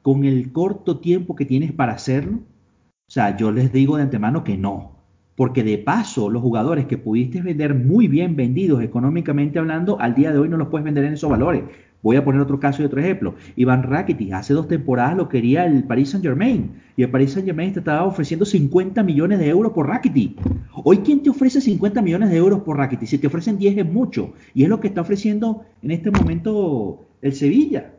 [0.01, 2.39] ¿Con el corto tiempo que tienes para hacerlo?
[2.39, 4.97] O sea, yo les digo de antemano que no
[5.37, 10.31] porque de paso los jugadores que pudiste vender muy bien vendidos económicamente hablando, al día
[10.31, 11.63] de hoy no los puedes vender en esos valores.
[12.03, 13.35] Voy a poner otro caso y otro ejemplo.
[13.55, 17.45] Iván Rakitic hace dos temporadas lo quería el Paris Saint Germain y el Paris Saint
[17.45, 20.39] Germain te estaba ofreciendo 50 millones de euros por Rakitic.
[20.83, 23.07] Hoy, ¿quién te ofrece 50 millones de euros por Rakitic?
[23.07, 27.05] Si te ofrecen 10 es mucho y es lo que está ofreciendo en este momento
[27.21, 27.93] el Sevilla.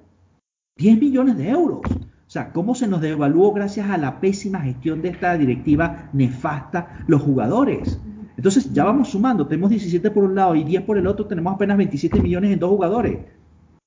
[0.76, 1.80] 10 millones de euros.
[1.84, 7.05] O sea, cómo se nos devaluó gracias a la pésima gestión de esta directiva nefasta
[7.07, 8.00] los jugadores.
[8.36, 11.55] Entonces ya vamos sumando, tenemos 17 por un lado y 10 por el otro, tenemos
[11.55, 13.18] apenas 27 millones en dos jugadores,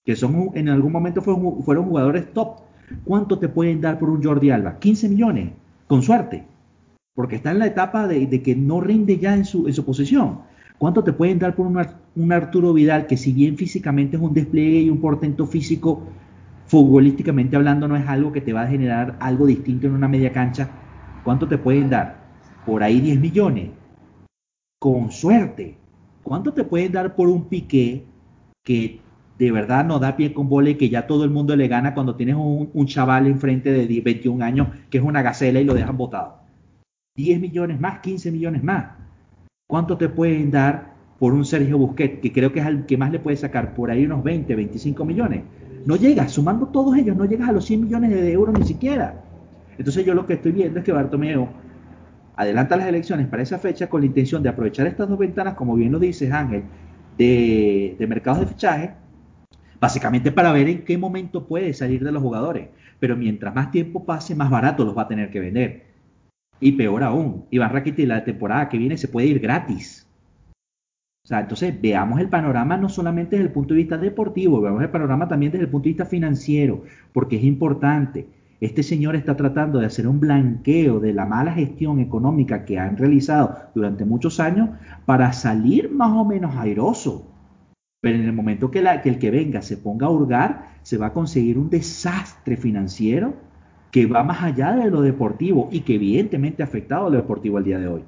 [0.05, 2.59] que son en algún momento fueron, jugadores top.
[3.03, 4.77] ¿Cuánto te pueden dar por un Jordi Alba?
[4.77, 5.49] 15 millones,
[5.87, 6.45] con suerte,
[7.15, 10.41] porque está en la etapa de, que no rinde ya en su, en su posición.
[10.77, 14.81] ¿Cuánto te pueden dar por un, Arturo Vidal que si bien físicamente es un despliegue
[14.81, 16.03] y un portento físico,
[16.67, 20.31] futbolísticamente hablando no es algo que te va a generar algo distinto en una media
[20.31, 20.69] cancha?
[21.23, 22.23] ¿Cuánto te pueden dar?
[22.67, 23.71] Por ahí 10 millones.
[24.79, 25.77] Con suerte.
[26.21, 28.05] ¿Cuánto te pueden dar por un piqué
[28.63, 28.99] que
[29.37, 31.93] de verdad no da pie con bola y que ya todo el mundo le gana
[31.93, 35.97] cuando tienes un, chaval enfrente de 21 años que es una gacela y lo dejan
[35.97, 36.37] botado?
[37.17, 38.91] 10 millones más, 15 millones más.
[39.67, 43.11] ¿Cuánto te pueden dar por un Sergio Busquets, que creo que es el que más
[43.11, 45.43] le puede sacar por ahí unos 20, 25 millones?
[45.85, 49.21] No llegas, sumando todos ellos, no llegas a los 100 millones de euros ni siquiera.
[49.77, 51.47] Entonces yo lo que estoy viendo es que Bartomeu
[52.35, 55.75] adelanta las elecciones para esa fecha con la intención de aprovechar estas dos ventanas, como
[55.75, 56.63] bien lo dices Ángel,
[57.17, 58.91] de, de mercados de fichaje,
[59.85, 62.69] básicamente para ver en qué momento puede salir de los jugadores.
[62.99, 65.85] Pero mientras más tiempo pase, más barato los va a tener que vender.
[66.59, 70.07] Y peor aún, Iván Rakitic la temporada que viene se puede ir gratis.
[71.23, 74.81] O sea, entonces veamos el panorama no solamente desde el punto de vista deportivo, veamos
[74.81, 76.83] el panorama también desde el punto de vista financiero,
[77.13, 78.27] porque es importante.
[78.61, 82.97] Este señor está tratando de hacer un blanqueo de la mala gestión económica que han
[82.97, 84.69] realizado durante muchos años
[85.05, 87.34] para salir más o menos airoso.
[88.05, 91.07] Pero en el momento que, que el que venga se ponga a hurgar, se va
[91.07, 93.33] a conseguir un desastre financiero
[93.89, 97.57] que va más allá de lo deportivo y que evidentemente ha afectado a lo deportivo
[97.57, 98.03] al día de hoy.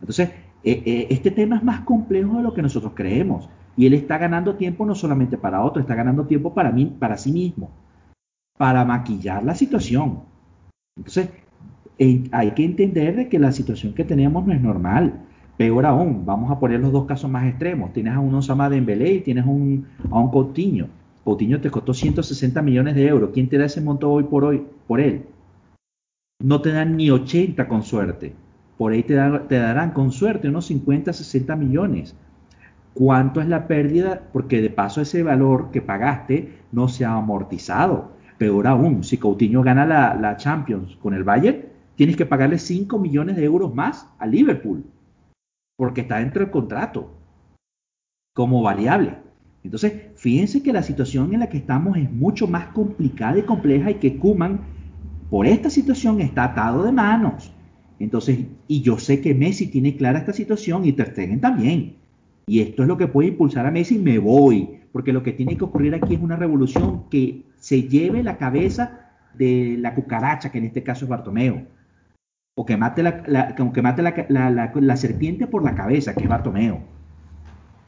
[0.00, 0.30] Entonces,
[0.64, 3.50] eh, eh, este tema es más complejo de lo que nosotros creemos.
[3.76, 7.18] Y él está ganando tiempo no solamente para otro, está ganando tiempo para, mí, para
[7.18, 7.70] sí mismo,
[8.56, 10.20] para maquillar la situación.
[10.96, 11.28] Entonces,
[11.98, 15.20] hay que entender de que la situación que tenemos no es normal.
[15.56, 17.92] Peor aún, vamos a poner los dos casos más extremos.
[17.92, 19.86] Tienes a un Osama Dembélé y tienes a un
[20.32, 20.88] Coutinho.
[21.24, 23.30] Coutinho te costó 160 millones de euros.
[23.32, 25.24] ¿Quién te da ese monto hoy por hoy por él?
[26.42, 28.34] No te dan ni 80 con suerte.
[28.76, 29.14] Por ahí te,
[29.48, 32.16] te darán con suerte unos 50, 60 millones.
[32.92, 34.22] ¿Cuánto es la pérdida?
[34.32, 38.12] Porque de paso ese valor que pagaste no se ha amortizado.
[38.36, 41.62] Peor aún, si Coutinho gana la, la Champions con el Bayern,
[41.96, 44.84] tienes que pagarle 5 millones de euros más a Liverpool.
[45.76, 47.10] Porque está dentro del contrato
[48.34, 49.18] como variable.
[49.62, 53.90] Entonces, fíjense que la situación en la que estamos es mucho más complicada y compleja
[53.90, 54.60] y que Kuman,
[55.30, 57.52] por esta situación, está atado de manos.
[57.98, 61.96] Entonces, y yo sé que Messi tiene clara esta situación y Ter Stegen también.
[62.46, 65.56] Y esto es lo que puede impulsar a Messi, me voy, porque lo que tiene
[65.56, 70.58] que ocurrir aquí es una revolución que se lleve la cabeza de la cucaracha, que
[70.58, 71.62] en este caso es Bartomeo,
[72.56, 73.22] o que mate la,
[73.54, 76.82] que mate la serpiente por la cabeza, que es Bartomeo.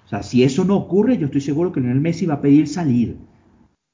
[0.06, 2.68] O sea, si eso no ocurre, yo estoy seguro que Lionel Messi va a pedir
[2.68, 3.16] salir.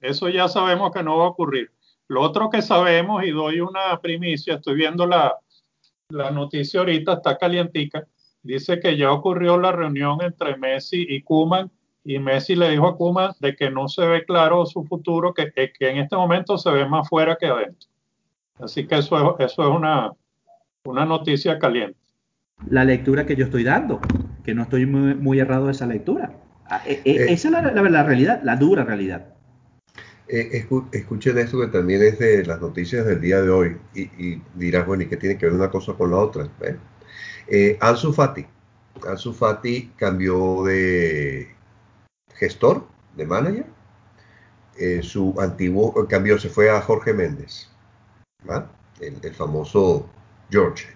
[0.00, 1.70] Eso ya sabemos que no va a ocurrir.
[2.08, 5.34] Lo otro que sabemos, y doy una primicia, estoy viendo la,
[6.10, 8.06] la noticia ahorita, está calientica,
[8.42, 11.70] dice que ya ocurrió la reunión entre Messi y Kuman,
[12.04, 15.50] y Messi le dijo a Kuman de que no se ve claro su futuro, que,
[15.52, 17.88] que en este momento se ve más fuera que adentro.
[18.58, 20.12] Así que eso es, eso es una,
[20.84, 21.98] una noticia caliente.
[22.68, 24.00] La lectura que yo estoy dando
[24.44, 26.36] que no estoy muy, errado de esa lectura.
[26.66, 29.34] Ah, eh, eh, esa es la, realidad, la dura realidad.
[30.26, 34.42] Eh, escuchen esto que también es de las noticias del día de hoy y, y
[34.54, 36.48] dirás, bueno, ¿y qué tiene que ver una cosa con la otra?
[37.46, 38.44] Eh, Ansu Fati.
[39.06, 41.48] Ansu Fati cambió de
[42.34, 43.66] gestor, de manager.
[45.02, 47.68] su antiguo cambio se fue a Jorge Méndez,
[49.00, 50.08] el, el famoso
[50.52, 50.86] George.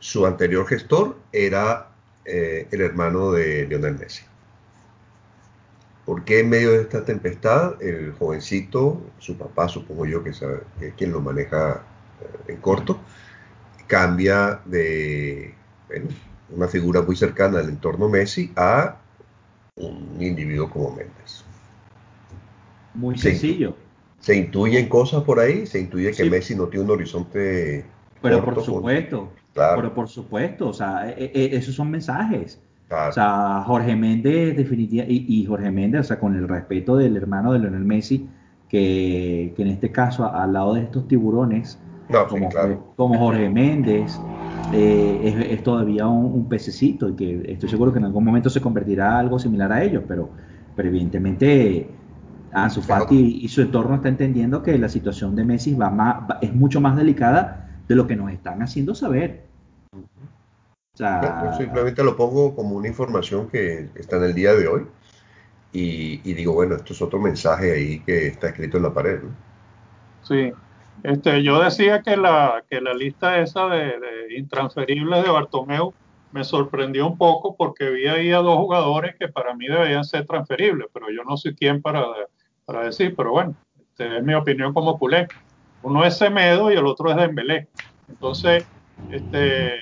[0.00, 1.88] Su anterior gestor era
[2.24, 4.22] eh, el hermano de Lionel Messi.
[6.04, 10.60] ¿Por qué en medio de esta tempestad el jovencito, su papá supongo yo que, sabe,
[10.78, 11.82] que es quien lo maneja
[12.20, 12.98] eh, en corto,
[13.86, 15.54] cambia de
[16.50, 18.96] una figura muy cercana al entorno Messi a
[19.76, 21.44] un individuo como Méndez?
[22.94, 23.76] Muy sencillo.
[24.20, 27.84] Se intuyen cosas por ahí, se intuye que Messi no tiene un horizonte.
[28.22, 32.60] Pero por supuesto, pero por supuesto, o sea, e, e, esos son mensajes.
[32.90, 37.52] O sea, Jorge Méndez, definitivamente, y, Jorge Méndez, o sea, con el respeto del hermano
[37.52, 38.26] de Lionel Messi,
[38.68, 41.78] que, en este caso, al lado de estos tiburones,
[42.96, 44.18] como, Jorge Méndez,
[44.72, 49.08] eh, es, todavía un, pececito y que estoy seguro que en algún momento se convertirá
[49.08, 50.30] en algo similar a ellos, pero,
[50.74, 51.90] pero evidentemente
[52.52, 56.54] Ansu Fati y su entorno está entendiendo que la situación de Messi va más, es
[56.54, 59.44] mucho más delicada de lo que nos están haciendo saber.
[60.98, 64.86] yo simplemente lo pongo como una información que está en el día de hoy
[65.72, 69.20] y, digo, bueno, esto es otro mensaje ahí que está escrito en la pared.
[70.22, 70.52] Sí,
[71.02, 75.94] este, yo decía que la, que la lista esa de, de intransferibles de Bartomeu
[76.32, 80.26] me sorprendió un poco porque vi ahí a dos jugadores que para mí deberían ser
[80.26, 82.04] transferibles, pero yo no soy quien para,
[82.64, 85.28] para decir, pero bueno, este, es mi opinión como culé.
[85.82, 87.68] Uno es Semedo y el otro es Dembélé.
[88.08, 88.66] Entonces,
[89.10, 89.80] este,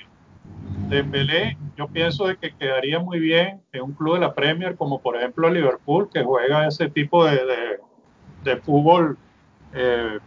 [0.88, 5.00] Dembélé, yo pienso de que quedaría muy bien en un club de la Premier, como
[5.00, 7.40] por ejemplo Liverpool, que juega ese tipo de,
[8.44, 9.18] de, fútbol
[9.72, 10.18] eh,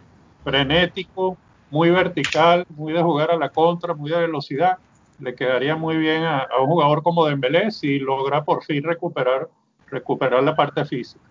[0.43, 1.38] frenético,
[1.70, 4.78] muy vertical, muy de jugar a la contra, muy de velocidad
[5.20, 9.49] le quedaría muy bien a, un jugador como Dembélé si logra por fin recuperar,
[9.88, 11.24] recuperar la parte física.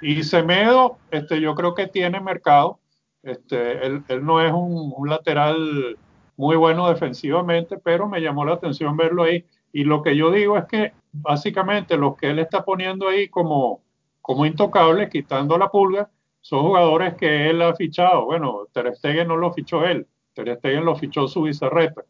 [0.00, 2.78] Y Semedo, este, yo creo que tiene mercado.
[3.28, 5.96] Este, él, no es un, lateral
[6.36, 9.44] muy bueno defensivamente, pero me llamó la atención verlo ahí.
[9.72, 13.82] Y lo que yo digo es que básicamente los que él está poniendo ahí como,
[14.22, 16.10] como intocables, quitando la pulga,
[16.40, 18.24] son jugadores que él ha fichado.
[18.24, 22.04] Bueno, Ter Stegen no lo fichó él, Ter Stegen lo fichó su bizarreta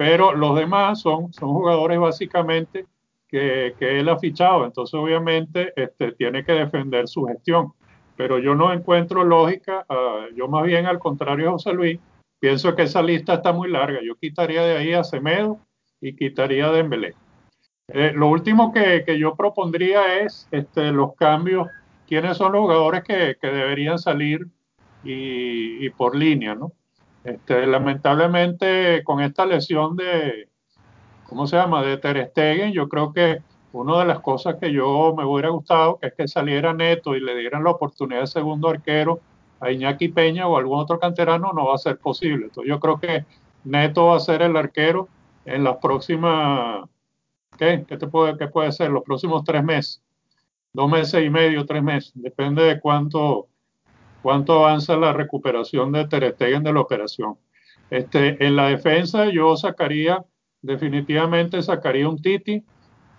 [0.00, 2.86] pero los demás son, jugadores básicamente
[3.28, 7.74] que, que él ha fichado, entonces obviamente este, tiene que defender su gestión.
[8.20, 11.98] Pero yo no encuentro lógica, uh, yo más bien al contrario José Luis,
[12.38, 14.00] pienso que esa lista está muy larga.
[14.04, 15.58] Yo quitaría de ahí a Semedo
[16.02, 17.14] y quitaría a Dembélé.
[17.88, 21.66] Eh, lo último que, que, yo propondría es este, los cambios,
[22.06, 24.46] quiénes son los jugadores que, que deberían salir
[25.02, 26.72] y, y, por línea, ¿no?
[27.24, 30.46] Este, lamentablemente, con esta lesión de,
[31.24, 33.38] ¿cómo se llama?, de Ter Stegen, yo creo que
[33.72, 37.36] una de las cosas que yo me hubiera gustado es que saliera Neto y le
[37.36, 39.20] dieran la oportunidad de segundo arquero
[39.60, 42.46] a Iñaki Peña o algún otro canterano, no va a ser posible.
[42.46, 43.24] Entonces, yo creo que
[43.64, 45.08] Neto va a ser el arquero
[45.44, 46.88] en las próximas,
[47.58, 47.84] ¿qué?
[47.86, 48.90] ¿Qué, te puede, qué puede ser?
[48.90, 50.02] Los próximos tres meses,
[50.72, 53.50] dos meses y medio, tres meses, depende de cuánto
[54.22, 57.36] cuánto avanza la recuperación de Ter de la operación.
[57.90, 60.24] Este, en la defensa yo sacaría,
[60.62, 62.62] definitivamente sacaría un Titi,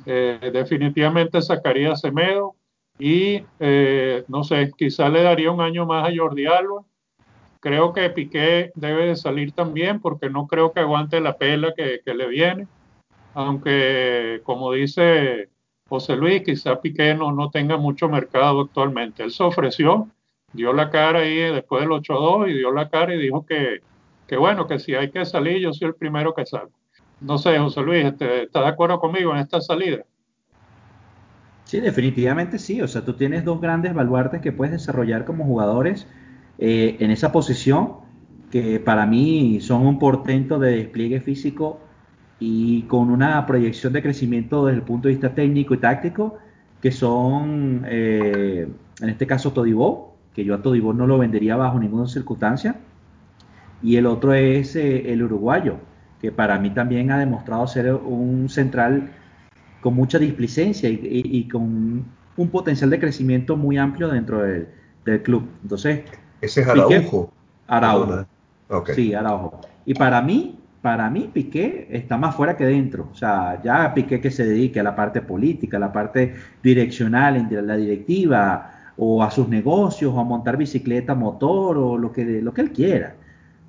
[0.05, 2.55] eh, definitivamente sacaría a Semedo
[2.97, 6.83] y eh, no sé, quizá le daría un año más a Jordi Alba.
[7.59, 12.01] Creo que Piqué debe de salir también porque no creo que aguante la pela que,
[12.03, 12.67] que le viene.
[13.33, 15.49] Aunque, como dice
[15.87, 19.23] José Luis, quizá Piqué no, no tenga mucho mercado actualmente.
[19.23, 20.07] Él se ofreció,
[20.53, 23.81] dio la cara ahí después del 8-2 y dio la cara y dijo que,
[24.27, 26.80] que, bueno, que si hay que salir, yo soy el primero que salgo.
[27.21, 30.03] No sé, José Luis, este, ¿estás de acuerdo conmigo en esta salida?
[31.65, 32.81] Sí, definitivamente sí.
[32.81, 36.07] O sea, tú tienes dos grandes baluartes que puedes desarrollar como jugadores
[36.57, 37.93] eh, en esa posición,
[38.49, 41.79] que para mí son un portento de despliegue físico
[42.39, 46.39] y con una proyección de crecimiento desde el punto de vista técnico y táctico,
[46.81, 48.67] que son, eh,
[48.99, 52.77] en este caso, Todibó, que yo a Todibón no lo vendería bajo ninguna circunstancia.
[53.83, 55.77] Y el otro es eh, el uruguayo,
[56.21, 59.09] que para mí también ha demostrado ser un central
[59.81, 62.05] con mucha displicencia y, con
[62.37, 64.67] un potencial de crecimiento muy amplio dentro del,
[65.23, 65.49] club.
[65.63, 66.01] Entonces,
[66.39, 67.33] ese es Araujo.
[67.67, 68.25] Araujo.
[68.93, 69.61] Sí, Araujo.
[69.83, 73.09] Y para mí, para mí Piqué está más fuera que dentro.
[73.11, 77.35] O sea, ya Piqué que se dedique a la parte política, a la parte direccional,
[77.35, 82.23] entre la directiva, o a sus negocios, o a montar bicicleta, motor, o lo que,
[82.43, 83.15] lo que él quiera.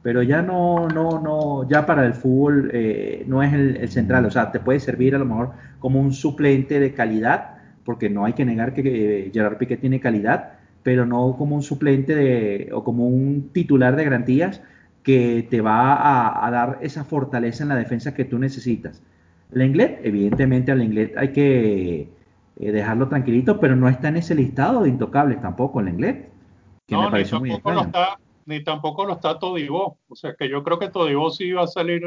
[0.03, 4.31] Pero ya no, no, no, ya para el fútbol eh, no es el, central, o
[4.31, 8.33] sea, te puede servir a lo mejor como un suplente de calidad, porque no hay
[8.33, 12.83] que negar que eh, Gerard Piqué tiene calidad, pero no como un suplente de, o
[12.83, 14.61] como un titular de garantías
[15.05, 19.01] que te va a, a dar esa fortaleza en la defensa que tú necesitas.
[19.53, 22.09] Lenglet, evidentemente al Lenglet hay que
[22.57, 26.17] eh, dejarlo tranquilito, pero no está en ese listado de intocables tampoco el inglés.
[26.87, 29.99] Que no, ni tampoco, lo está, ni tampoco lo está Todibó.
[30.09, 32.03] O sea que yo creo que Todibó sí va a salir,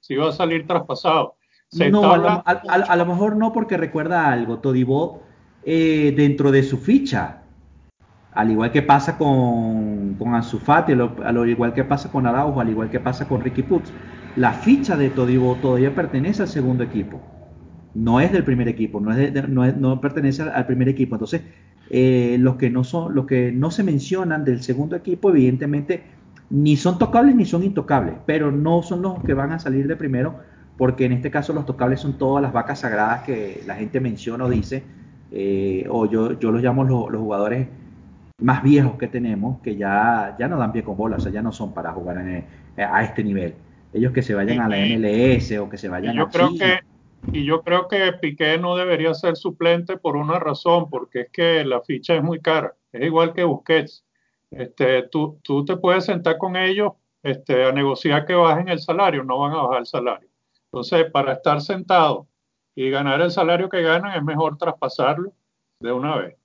[0.00, 1.36] sí va a salir traspasado.
[1.90, 4.58] no, a lo, mejor no porque recuerda algo.
[4.58, 5.22] Todibó
[5.64, 7.42] eh, dentro de su ficha,
[8.32, 12.90] al igual que pasa con, con Ansu al igual que pasa con Araujo, al igual
[12.90, 13.90] que pasa con Ricky Putz,
[14.36, 17.20] la ficha de Todibó todavía pertenece al segundo equipo
[17.94, 21.14] no es del primer equipo, no, es no, pertenece al, primer equipo.
[21.14, 21.42] Entonces,
[21.90, 26.02] eh, los, que no son, los que no se mencionan del segundo equipo, evidentemente,
[26.50, 29.96] ni son tocables ni son intocables, pero no son los que van a salir de
[29.96, 30.36] primero,
[30.76, 34.44] porque en este caso los tocables son todas las vacas sagradas que la gente menciona
[34.44, 34.82] o dice,
[35.30, 37.68] eh, o yo, yo los llamo los, jugadores
[38.40, 41.42] más viejos que tenemos que ya, ya no dan pie con bola, o sea, ya
[41.42, 42.44] no son para jugar en,
[42.76, 43.54] a este nivel.
[43.92, 46.80] Ellos que se vayan a la MLS o que se vayan yo a creo que
[47.32, 51.64] Y yo creo que Piqué no debería ser suplente por una razón, porque es que
[51.64, 52.76] la ficha es muy cara.
[52.92, 54.04] Es igual que Busquets.
[54.50, 59.24] Este, tú, tú te puedes sentar con ellos este, a negociar que bajen el salario,
[59.24, 60.28] no van a bajar el salario.
[60.66, 62.28] Entonces, para estar sentado
[62.74, 65.32] y ganar el salario que ganan, es mejor traspasarlo
[65.80, 66.36] de una vez.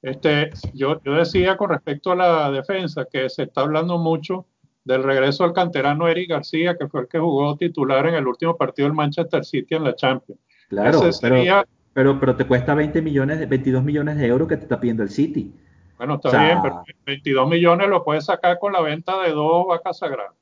[0.00, 4.46] Este, yo, yo decía con respecto a la defensa que se está hablando mucho
[4.84, 8.56] del regreso al canterano Eric García, que fue el que jugó titular en el último
[8.56, 10.40] partido del Manchester City en la Champions.
[10.68, 14.80] Claro, pero, pero, pero, te cuesta 20 millones, 22 millones de euros que te está
[14.80, 15.54] pidiendo el City.
[15.98, 19.98] Bueno, está bien, pero 22 millones lo puedes sacar con la venta de dos vacas
[19.98, 20.32] sagradas.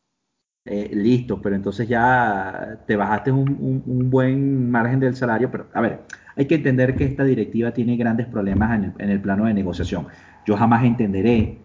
[0.65, 5.51] Eh, listo, pero entonces ya te bajaste un, un, buen margen del salario.
[5.51, 6.03] Pero, a ver,
[6.37, 9.55] hay que entender que esta directiva tiene grandes problemas en el, en el plano de
[9.55, 10.07] negociación.
[10.47, 11.59] Yo jamás entenderé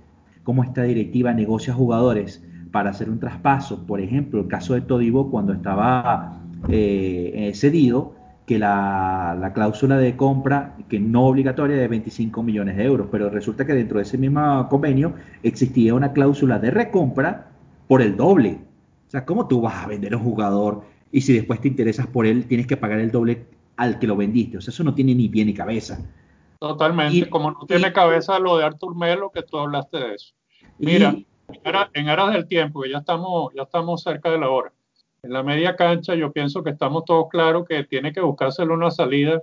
[0.43, 2.43] cómo esta directiva negocia jugadores
[2.75, 3.85] para hacer un traspaso.
[3.85, 8.15] Por ejemplo, el caso de Todibo cuando estaba eh, cedido,
[8.45, 13.65] que la, cláusula de compra, que no obligatoria, de 25 millones de euros, pero resulta
[13.65, 17.47] que dentro de ese mismo convenio existía una cláusula de recompra
[17.87, 18.59] por el doble.
[19.07, 22.07] O sea, ¿cómo tú vas a vender a un jugador y si después te interesas
[22.07, 23.45] por él, tienes que pagar el doble
[23.77, 24.57] al que lo vendiste?
[24.57, 25.97] O sea, eso no tiene ni pie ni cabeza.
[26.59, 30.33] Totalmente, como no tiene cabeza lo de Artur Melo, que tú hablaste de eso.
[30.77, 31.15] Mira,
[31.93, 34.73] en aras del tiempo, que ya estamos, ya estamos cerca de la hora.
[35.23, 38.91] En la media cancha yo pienso que estamos todos claros que tiene que buscárselo una
[38.91, 39.41] salida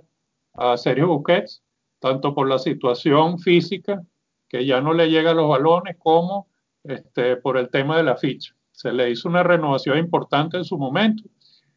[0.53, 1.61] a Sergio Busquets,
[1.99, 4.01] tanto por la situación física,
[4.47, 6.47] que ya no le llega los balones, como
[6.83, 8.53] este, por el tema de la ficha.
[8.71, 11.23] Se le hizo una renovación importante en su momento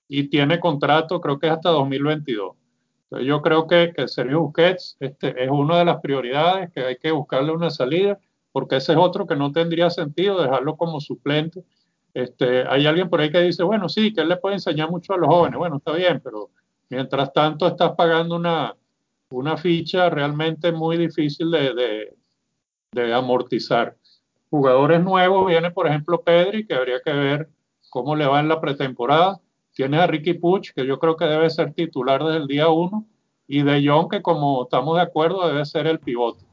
[0.08, 2.56] y tiene contrato creo que es hasta 2022.
[3.04, 6.96] Entonces yo creo que, que Sergio Busquets este, es una de las prioridades, que hay
[6.96, 8.18] que buscarle una salida
[8.57, 11.62] porque ese es otro que no tendría sentido dejarlo como suplente.
[12.14, 15.12] Este, hay alguien por ahí que dice, bueno, sí, que él le puede enseñar mucho
[15.12, 15.59] a los jóvenes.
[15.59, 16.48] Bueno, está bien, pero
[16.88, 18.74] mientras tanto estás pagando una,
[19.28, 22.14] una ficha realmente muy difícil de,
[23.12, 23.94] amortizar.
[24.48, 27.50] Jugadores nuevos, viene por ejemplo Pedri, que habría que ver
[27.90, 29.38] cómo le va en la pretemporada.
[29.74, 33.04] Tienes a Ricky Puch, que yo creo que debe ser titular desde el día uno,
[33.46, 36.46] y De Jong, que como estamos de acuerdo, debe ser el pivote.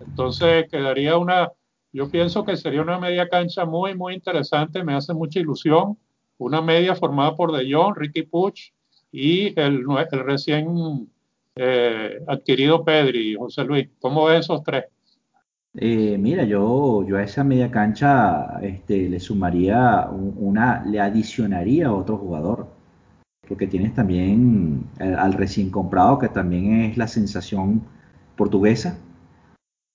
[0.00, 1.52] Entonces quedaría una,
[1.92, 5.98] yo pienso que sería una media cancha muy, muy interesante, me hace mucha ilusión.
[6.38, 8.72] Una media formada por De Jong, Ricky Puch
[9.10, 11.08] y el, recién
[11.54, 13.88] eh, adquirido Pedri, José Luis.
[14.00, 14.84] ¿Cómo ves esos tres?
[15.78, 21.94] Eh, mira, yo, yo a esa media cancha este, le sumaría una, le adicionaría a
[21.94, 22.68] otro jugador,
[23.46, 27.82] porque tienes también al recién comprado, que también es la sensación
[28.36, 28.98] portuguesa,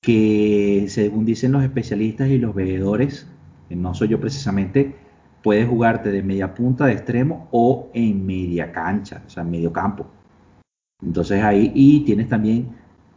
[0.01, 3.27] que según dicen los especialistas y los veedores,
[3.69, 4.95] que no soy yo precisamente,
[5.43, 9.71] puede jugarte de media punta de extremo o en media cancha, o sea, en medio
[9.71, 10.07] campo.
[11.03, 12.69] Entonces ahí, y tienes también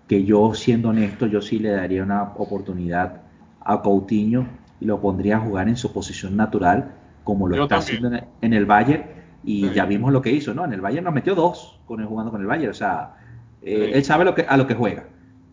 [0.06, 3.22] que yo, siendo honesto, yo sí le daría una oportunidad
[3.60, 4.46] a Coutinho
[4.80, 6.92] y lo pondría a jugar en su posición natural,
[7.24, 8.10] como lo está haciendo
[8.42, 9.04] en el, Bayern,
[9.42, 10.64] y ya vimos lo que hizo, ¿no?
[10.66, 13.14] En el Bayern nos metió dos con él jugando con el Bayern, o sea,
[13.62, 15.04] eh, él sabe lo que, a lo que juega.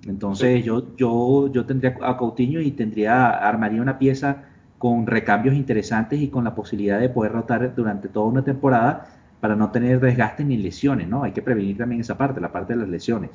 [0.07, 4.45] Entonces yo, yo, yo tendría a Coutinho y tendría, armaría una pieza
[4.77, 9.07] con recambios interesantes y con la posibilidad de poder rotar durante toda una temporada
[9.39, 11.23] para no tener desgastes ni lesiones, ¿no?
[11.23, 13.29] Hay que prevenir también esa parte, la parte de las lesiones.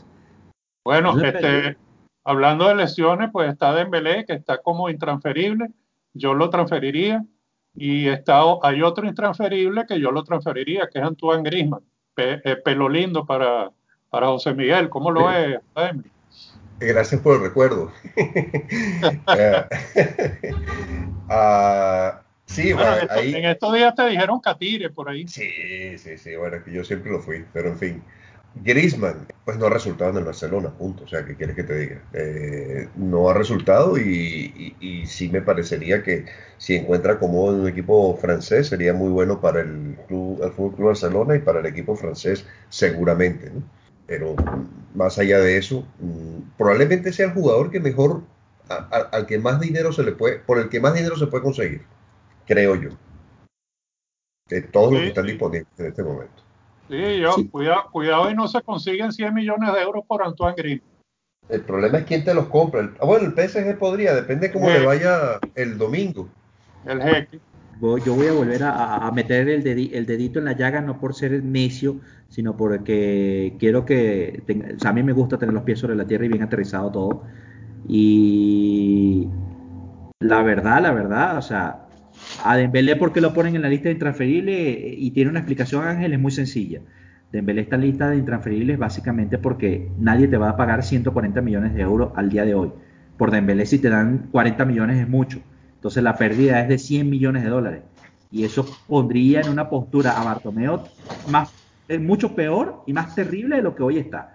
[0.84, 1.76] Bueno, este,
[2.24, 5.70] hablando de lesiones, pues está Dembélé, que está como intransferible,
[6.14, 7.24] yo lo transferiría,
[7.74, 11.82] y está, hay otro intransferible que yo lo transferiría, que es Antoine Griezmann,
[12.16, 13.70] eh, pelo lindo para,
[14.08, 15.58] para José Miguel, ¿cómo lo es,
[16.78, 17.92] Gracias por el recuerdo.
[19.38, 19.64] Eh,
[21.28, 25.26] ah, sí, bueno, en, estos días te dijeron Catire por ahí.
[25.28, 28.02] Sí, sí, sí, bueno, que yo siempre lo fui, pero en fin.
[28.64, 31.04] Griezmann, pues no ha resultado en el Barcelona, punto.
[31.04, 32.02] O sea, ¿qué quieres que te diga?
[32.14, 34.74] Eh, no ha resultado y,
[35.06, 36.24] sí me parecería que
[36.56, 40.74] si encuentra cómodo en un equipo francés sería muy bueno para el club, el Fútbol
[40.74, 43.50] Club Barcelona y para el equipo francés seguramente.
[43.50, 43.62] ¿no?
[44.07, 44.36] Pero
[44.94, 48.22] más allá de eso, mm, probablemente sea el jugador que mejor,
[48.68, 51.82] al que más dinero se le puede, por el que más dinero se puede conseguir,
[52.46, 52.90] creo yo.
[54.48, 56.42] De todos los que están disponibles en este momento.
[56.88, 60.82] Sí, yo, Cuidado, cuidado y no se consiguen 100 millones de euros por Antoine Green.
[61.48, 62.92] El problema es quién te los compra.
[63.00, 66.28] Ah, bueno, el PSG podría, depende cómo le vaya el domingo.
[66.84, 67.40] El jeque
[67.80, 72.00] yo voy a volver a, meter el, dedito en la llaga, no por ser necio,
[72.28, 74.42] sino porque quiero que,
[74.78, 77.24] sea, a mí me gusta tener los pies sobre la tierra y bien aterrizado todo.
[77.88, 79.28] Y
[80.20, 81.86] la verdad, la verdad, o sea,
[82.44, 84.56] a Dembélé porque lo ponen en la lista de intransferibles
[84.98, 86.80] y tiene una explicación Ángel, es muy sencilla.
[87.30, 91.42] Dembélé está en la lista de intransferibles básicamente porque nadie te va a pagar 140
[91.42, 92.72] millones de euros al día de hoy.
[93.18, 95.42] Por Dembélé si te dan 40 millones es mucho.
[95.76, 97.82] Entonces la pérdida es de 100 millones de dólares.
[98.30, 100.84] Y eso pondría en una postura a Bartomeo
[101.30, 101.52] más,
[102.00, 104.34] mucho peor y más terrible de lo que hoy está.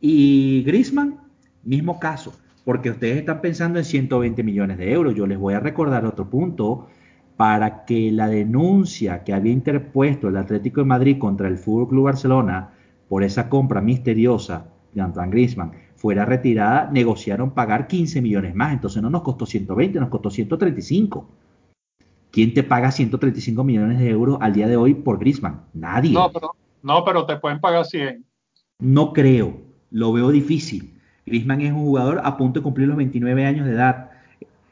[0.00, 1.18] Y Grisman,
[1.64, 2.32] mismo caso,
[2.64, 5.14] porque ustedes están pensando en 120 millones de euros.
[5.14, 6.88] Yo les voy a recordar otro punto.
[7.36, 12.04] Para que la denuncia que había interpuesto el Atlético de Madrid contra el Fútbol Club
[12.04, 12.70] Barcelona
[13.08, 15.72] por esa compra misteriosa de Antoine Grisman
[16.04, 18.74] fuera retirada, negociaron pagar 15 millones más.
[18.74, 21.26] Entonces no nos costó 120, nos costó 135.
[22.30, 25.62] ¿Quién te paga 135 millones de euros al día de hoy por Grisman?
[25.72, 26.12] Nadie.
[26.12, 26.50] No, pero,
[26.82, 28.22] no, pero te pueden pagar 100.
[28.80, 31.00] No creo, lo veo difícil.
[31.24, 34.10] Grisman es un jugador a punto de cumplir los 29 años de edad.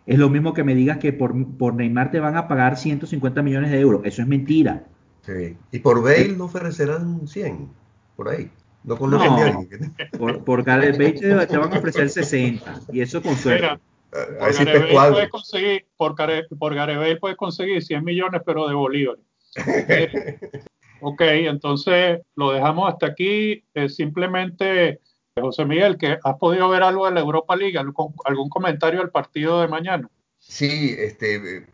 [0.05, 3.41] Es lo mismo que me digas que por, por Neymar te van a pagar 150
[3.41, 4.03] millones de euros.
[4.05, 4.85] Eso es mentira.
[5.23, 5.57] Sí.
[5.71, 7.71] Y por Bale no ofrecerán 100,
[8.17, 8.51] por ahí.
[8.85, 9.95] No conocen No, de alguien.
[10.19, 13.67] Por, por Gareth Bale te, te van a ofrecer 60 y eso con suerte.
[13.67, 13.79] A
[14.11, 15.13] por ver si te Gareth Bale cuadra.
[15.13, 19.25] puedes conseguir, por, Care- por Gareth Bale puedes conseguir 100 millones, pero de bolívares.
[19.67, 20.39] Eh,
[21.01, 23.65] ok, entonces lo dejamos hasta aquí.
[23.75, 25.01] Eh, simplemente,
[25.39, 29.11] José Miguel, que has podido ver algo de la Europa League, algún, algún comentario al
[29.11, 30.09] partido de mañana.
[30.39, 31.67] Sí, este, eh,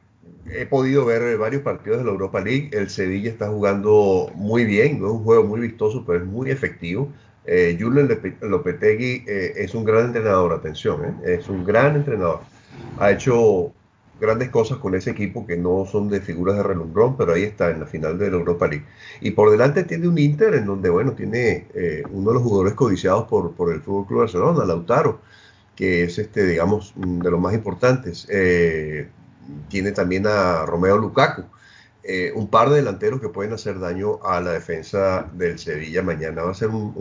[0.50, 2.70] he podido ver varios partidos de la Europa League.
[2.72, 6.50] El Sevilla está jugando muy bien, no es un juego muy vistoso, pero es muy
[6.50, 7.12] efectivo.
[7.44, 8.08] Eh, Julen
[8.42, 12.40] Lopetegui eh, es un gran entrenador, atención, eh, es un gran entrenador.
[12.98, 13.72] Ha hecho
[14.20, 17.70] grandes cosas con ese equipo que no son de figuras de relumbrón, pero ahí está
[17.70, 18.84] en la final de la Europa League.
[19.20, 22.74] Y por delante tiene un Inter en donde, bueno, tiene eh, uno de los jugadores
[22.74, 25.20] codiciados por, por el Fútbol Club Barcelona, Lautaro,
[25.76, 28.26] que es este, digamos, de los más importantes.
[28.30, 29.08] Eh,
[29.68, 31.44] tiene también a Romeo Lukaku,
[32.02, 36.42] eh, un par de delanteros que pueden hacer daño a la defensa del Sevilla mañana.
[36.42, 36.92] Va a ser un,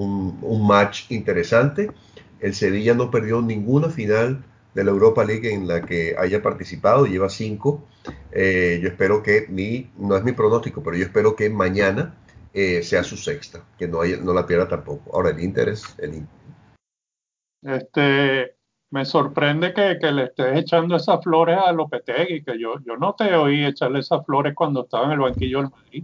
[0.41, 1.91] un- match interesante.
[2.39, 4.43] El Sevilla no perdió ninguna final
[4.73, 7.83] de la Europa League en la que haya participado, lleva cinco.
[8.31, 12.15] Eh, yo espero que mi, no es mi pronóstico, pero yo espero que mañana
[12.53, 15.15] eh, sea su sexta, que no, haya- no la pierda tampoco.
[15.15, 16.37] Ahora el Inter es el Inter.
[17.61, 18.56] Este,
[18.89, 23.35] me sorprende que, le estés echando esas flores a Lopetegui, que yo, yo no te
[23.35, 26.03] oí echarle esas flores cuando estaba en el banquillo del Madrid.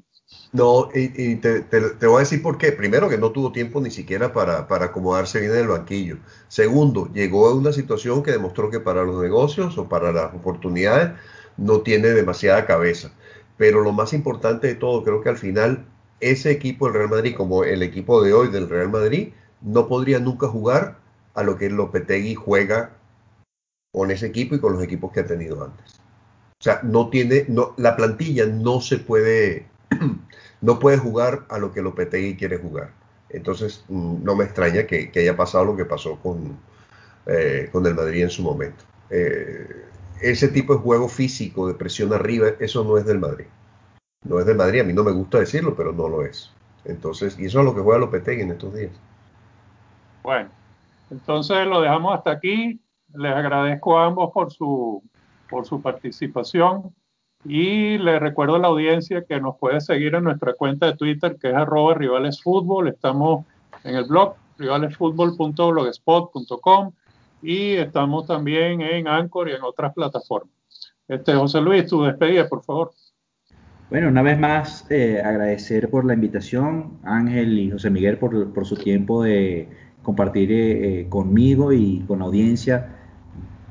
[0.51, 2.71] No, y, te voy a decir por qué.
[2.71, 6.17] Primero, que no tuvo tiempo ni siquiera para, para acomodarse bien en el banquillo.
[6.47, 11.13] Segundo, llegó a una situación que demostró que para los negocios o para las oportunidades
[11.57, 13.11] no tiene demasiada cabeza.
[13.57, 15.85] Pero lo más importante de todo, creo que al final
[16.19, 20.19] ese equipo del Real Madrid, como el equipo de hoy del Real Madrid, no podría
[20.19, 21.02] nunca jugar
[21.33, 22.91] a lo que Lopetegui juega
[23.91, 25.99] con ese equipo y con los equipos que ha tenido antes.
[26.59, 29.67] O sea, no tiene, no, la plantilla no se puede,
[30.61, 32.91] no puede jugar a lo que Lopetegui quiere jugar.
[33.29, 36.57] Entonces, mm, no me extraña que, haya pasado lo que pasó con,
[37.25, 38.83] eh, con el Madrid en su momento.
[39.09, 39.85] Eh,
[40.21, 43.45] ese tipo de juego físico, de presión arriba, eso no es del Madrid.
[44.23, 46.51] No es del Madrid, a mí no me gusta decirlo, pero no lo es.
[46.85, 48.91] Entonces, y eso es lo que juega Lopetegui en estos días.
[50.23, 50.49] Bueno,
[51.09, 52.79] entonces lo dejamos hasta aquí.
[53.13, 55.03] Les agradezco a ambos por su,
[55.49, 56.93] por su participación
[57.45, 61.37] y les recuerdo a la audiencia que nos puede seguir en nuestra cuenta de Twitter
[61.39, 62.87] que es arroba rivalesfútbol.
[62.87, 63.45] Estamos
[63.83, 66.91] en el blog rivalesfutbol.blogspot.com
[67.41, 70.53] y estamos también en Anchor y en otras plataformas.
[71.07, 72.91] Este, José Luis, tu despedida, por favor.
[73.89, 78.65] Bueno, una vez más eh, agradecer por la invitación, Ángel y José Miguel, por, por
[78.65, 79.67] su tiempo de
[80.03, 82.95] compartir eh, eh, conmigo y con la audiencia.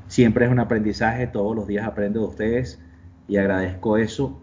[0.07, 2.81] Siempre es un aprendizaje, todos los días aprendo de ustedes
[3.27, 4.39] y agradezco eso.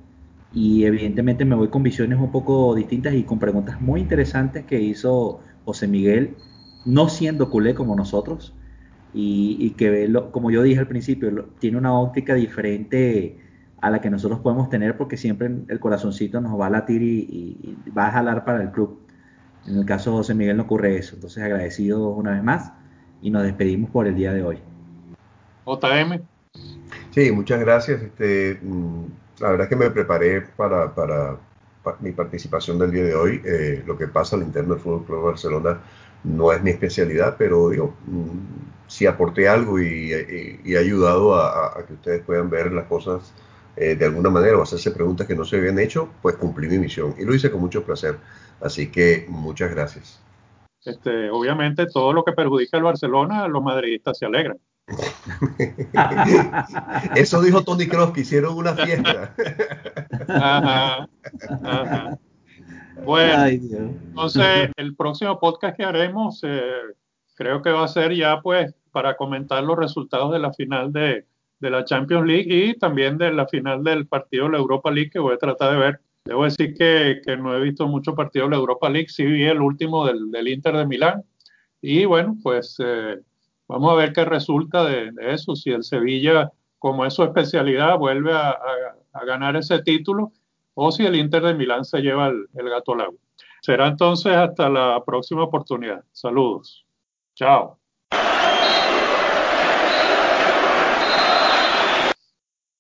[0.53, 4.81] Y evidentemente me voy con visiones un poco distintas y con preguntas muy interesantes que
[4.81, 6.37] hizo José Miguel,
[6.87, 8.55] no siendo culé como nosotros,
[9.13, 13.39] y, que, como yo dije al principio, tiene una óptica diferente
[13.81, 17.19] a la que nosotros podemos tener porque siempre el corazoncito nos va a latir y,
[17.21, 19.01] y, y, va a jalar para el club.
[19.67, 21.15] En el caso de José Miguel no ocurre eso.
[21.15, 22.73] Entonces agradecido una vez más
[23.23, 24.59] y nos despedimos por el día de hoy.
[25.67, 26.21] JM.
[27.11, 28.03] Sí, muchas gracias.
[28.03, 28.59] Este,
[29.39, 31.37] la verdad es que me preparé para, para,
[31.83, 33.43] para mi participación del día de hoy.
[33.45, 35.81] Eh, lo que pasa al interno del Fútbol Club Barcelona
[36.25, 37.95] no es mi especialidad, pero digo,
[38.87, 42.87] si aporté algo y, y, y he ayudado a, a, que ustedes puedan ver las
[42.87, 43.33] cosas
[43.77, 46.79] eh, de alguna manera o hacerse preguntas que no se habían hecho, pues cumplí mi
[46.79, 48.19] misión y lo hice con mucho placer.
[48.61, 50.21] Así que muchas gracias.
[50.85, 54.59] Este, obviamente todo lo que perjudica al Barcelona, los madridistas se alegran.
[57.15, 59.35] Eso dijo Tony Cross, que hicieron una fiesta.
[63.05, 66.63] Bueno, entonces el próximo podcast que haremos eh,
[67.35, 71.25] creo que va a ser ya pues para comentar los resultados de la final de,
[71.61, 75.11] de la Champions League y también de la final del partido de la Europa League
[75.11, 76.01] que voy a tratar de ver.
[76.31, 79.61] Debo decir que, no he visto muchos partidos de la Europa League, sí vi el
[79.61, 81.25] último del, Inter de Milán
[81.83, 83.19] y bueno, pues eh,
[83.67, 88.33] vamos a ver qué resulta de, eso, si el Sevilla, como es su especialidad, vuelve
[88.33, 88.57] a,
[89.13, 90.31] a, ganar ese título
[90.75, 93.19] o si el Inter de Milán se lleva el, el gato al agua.
[93.61, 96.05] Será entonces hasta la próxima oportunidad.
[96.13, 96.87] Saludos.
[97.35, 97.80] Chao.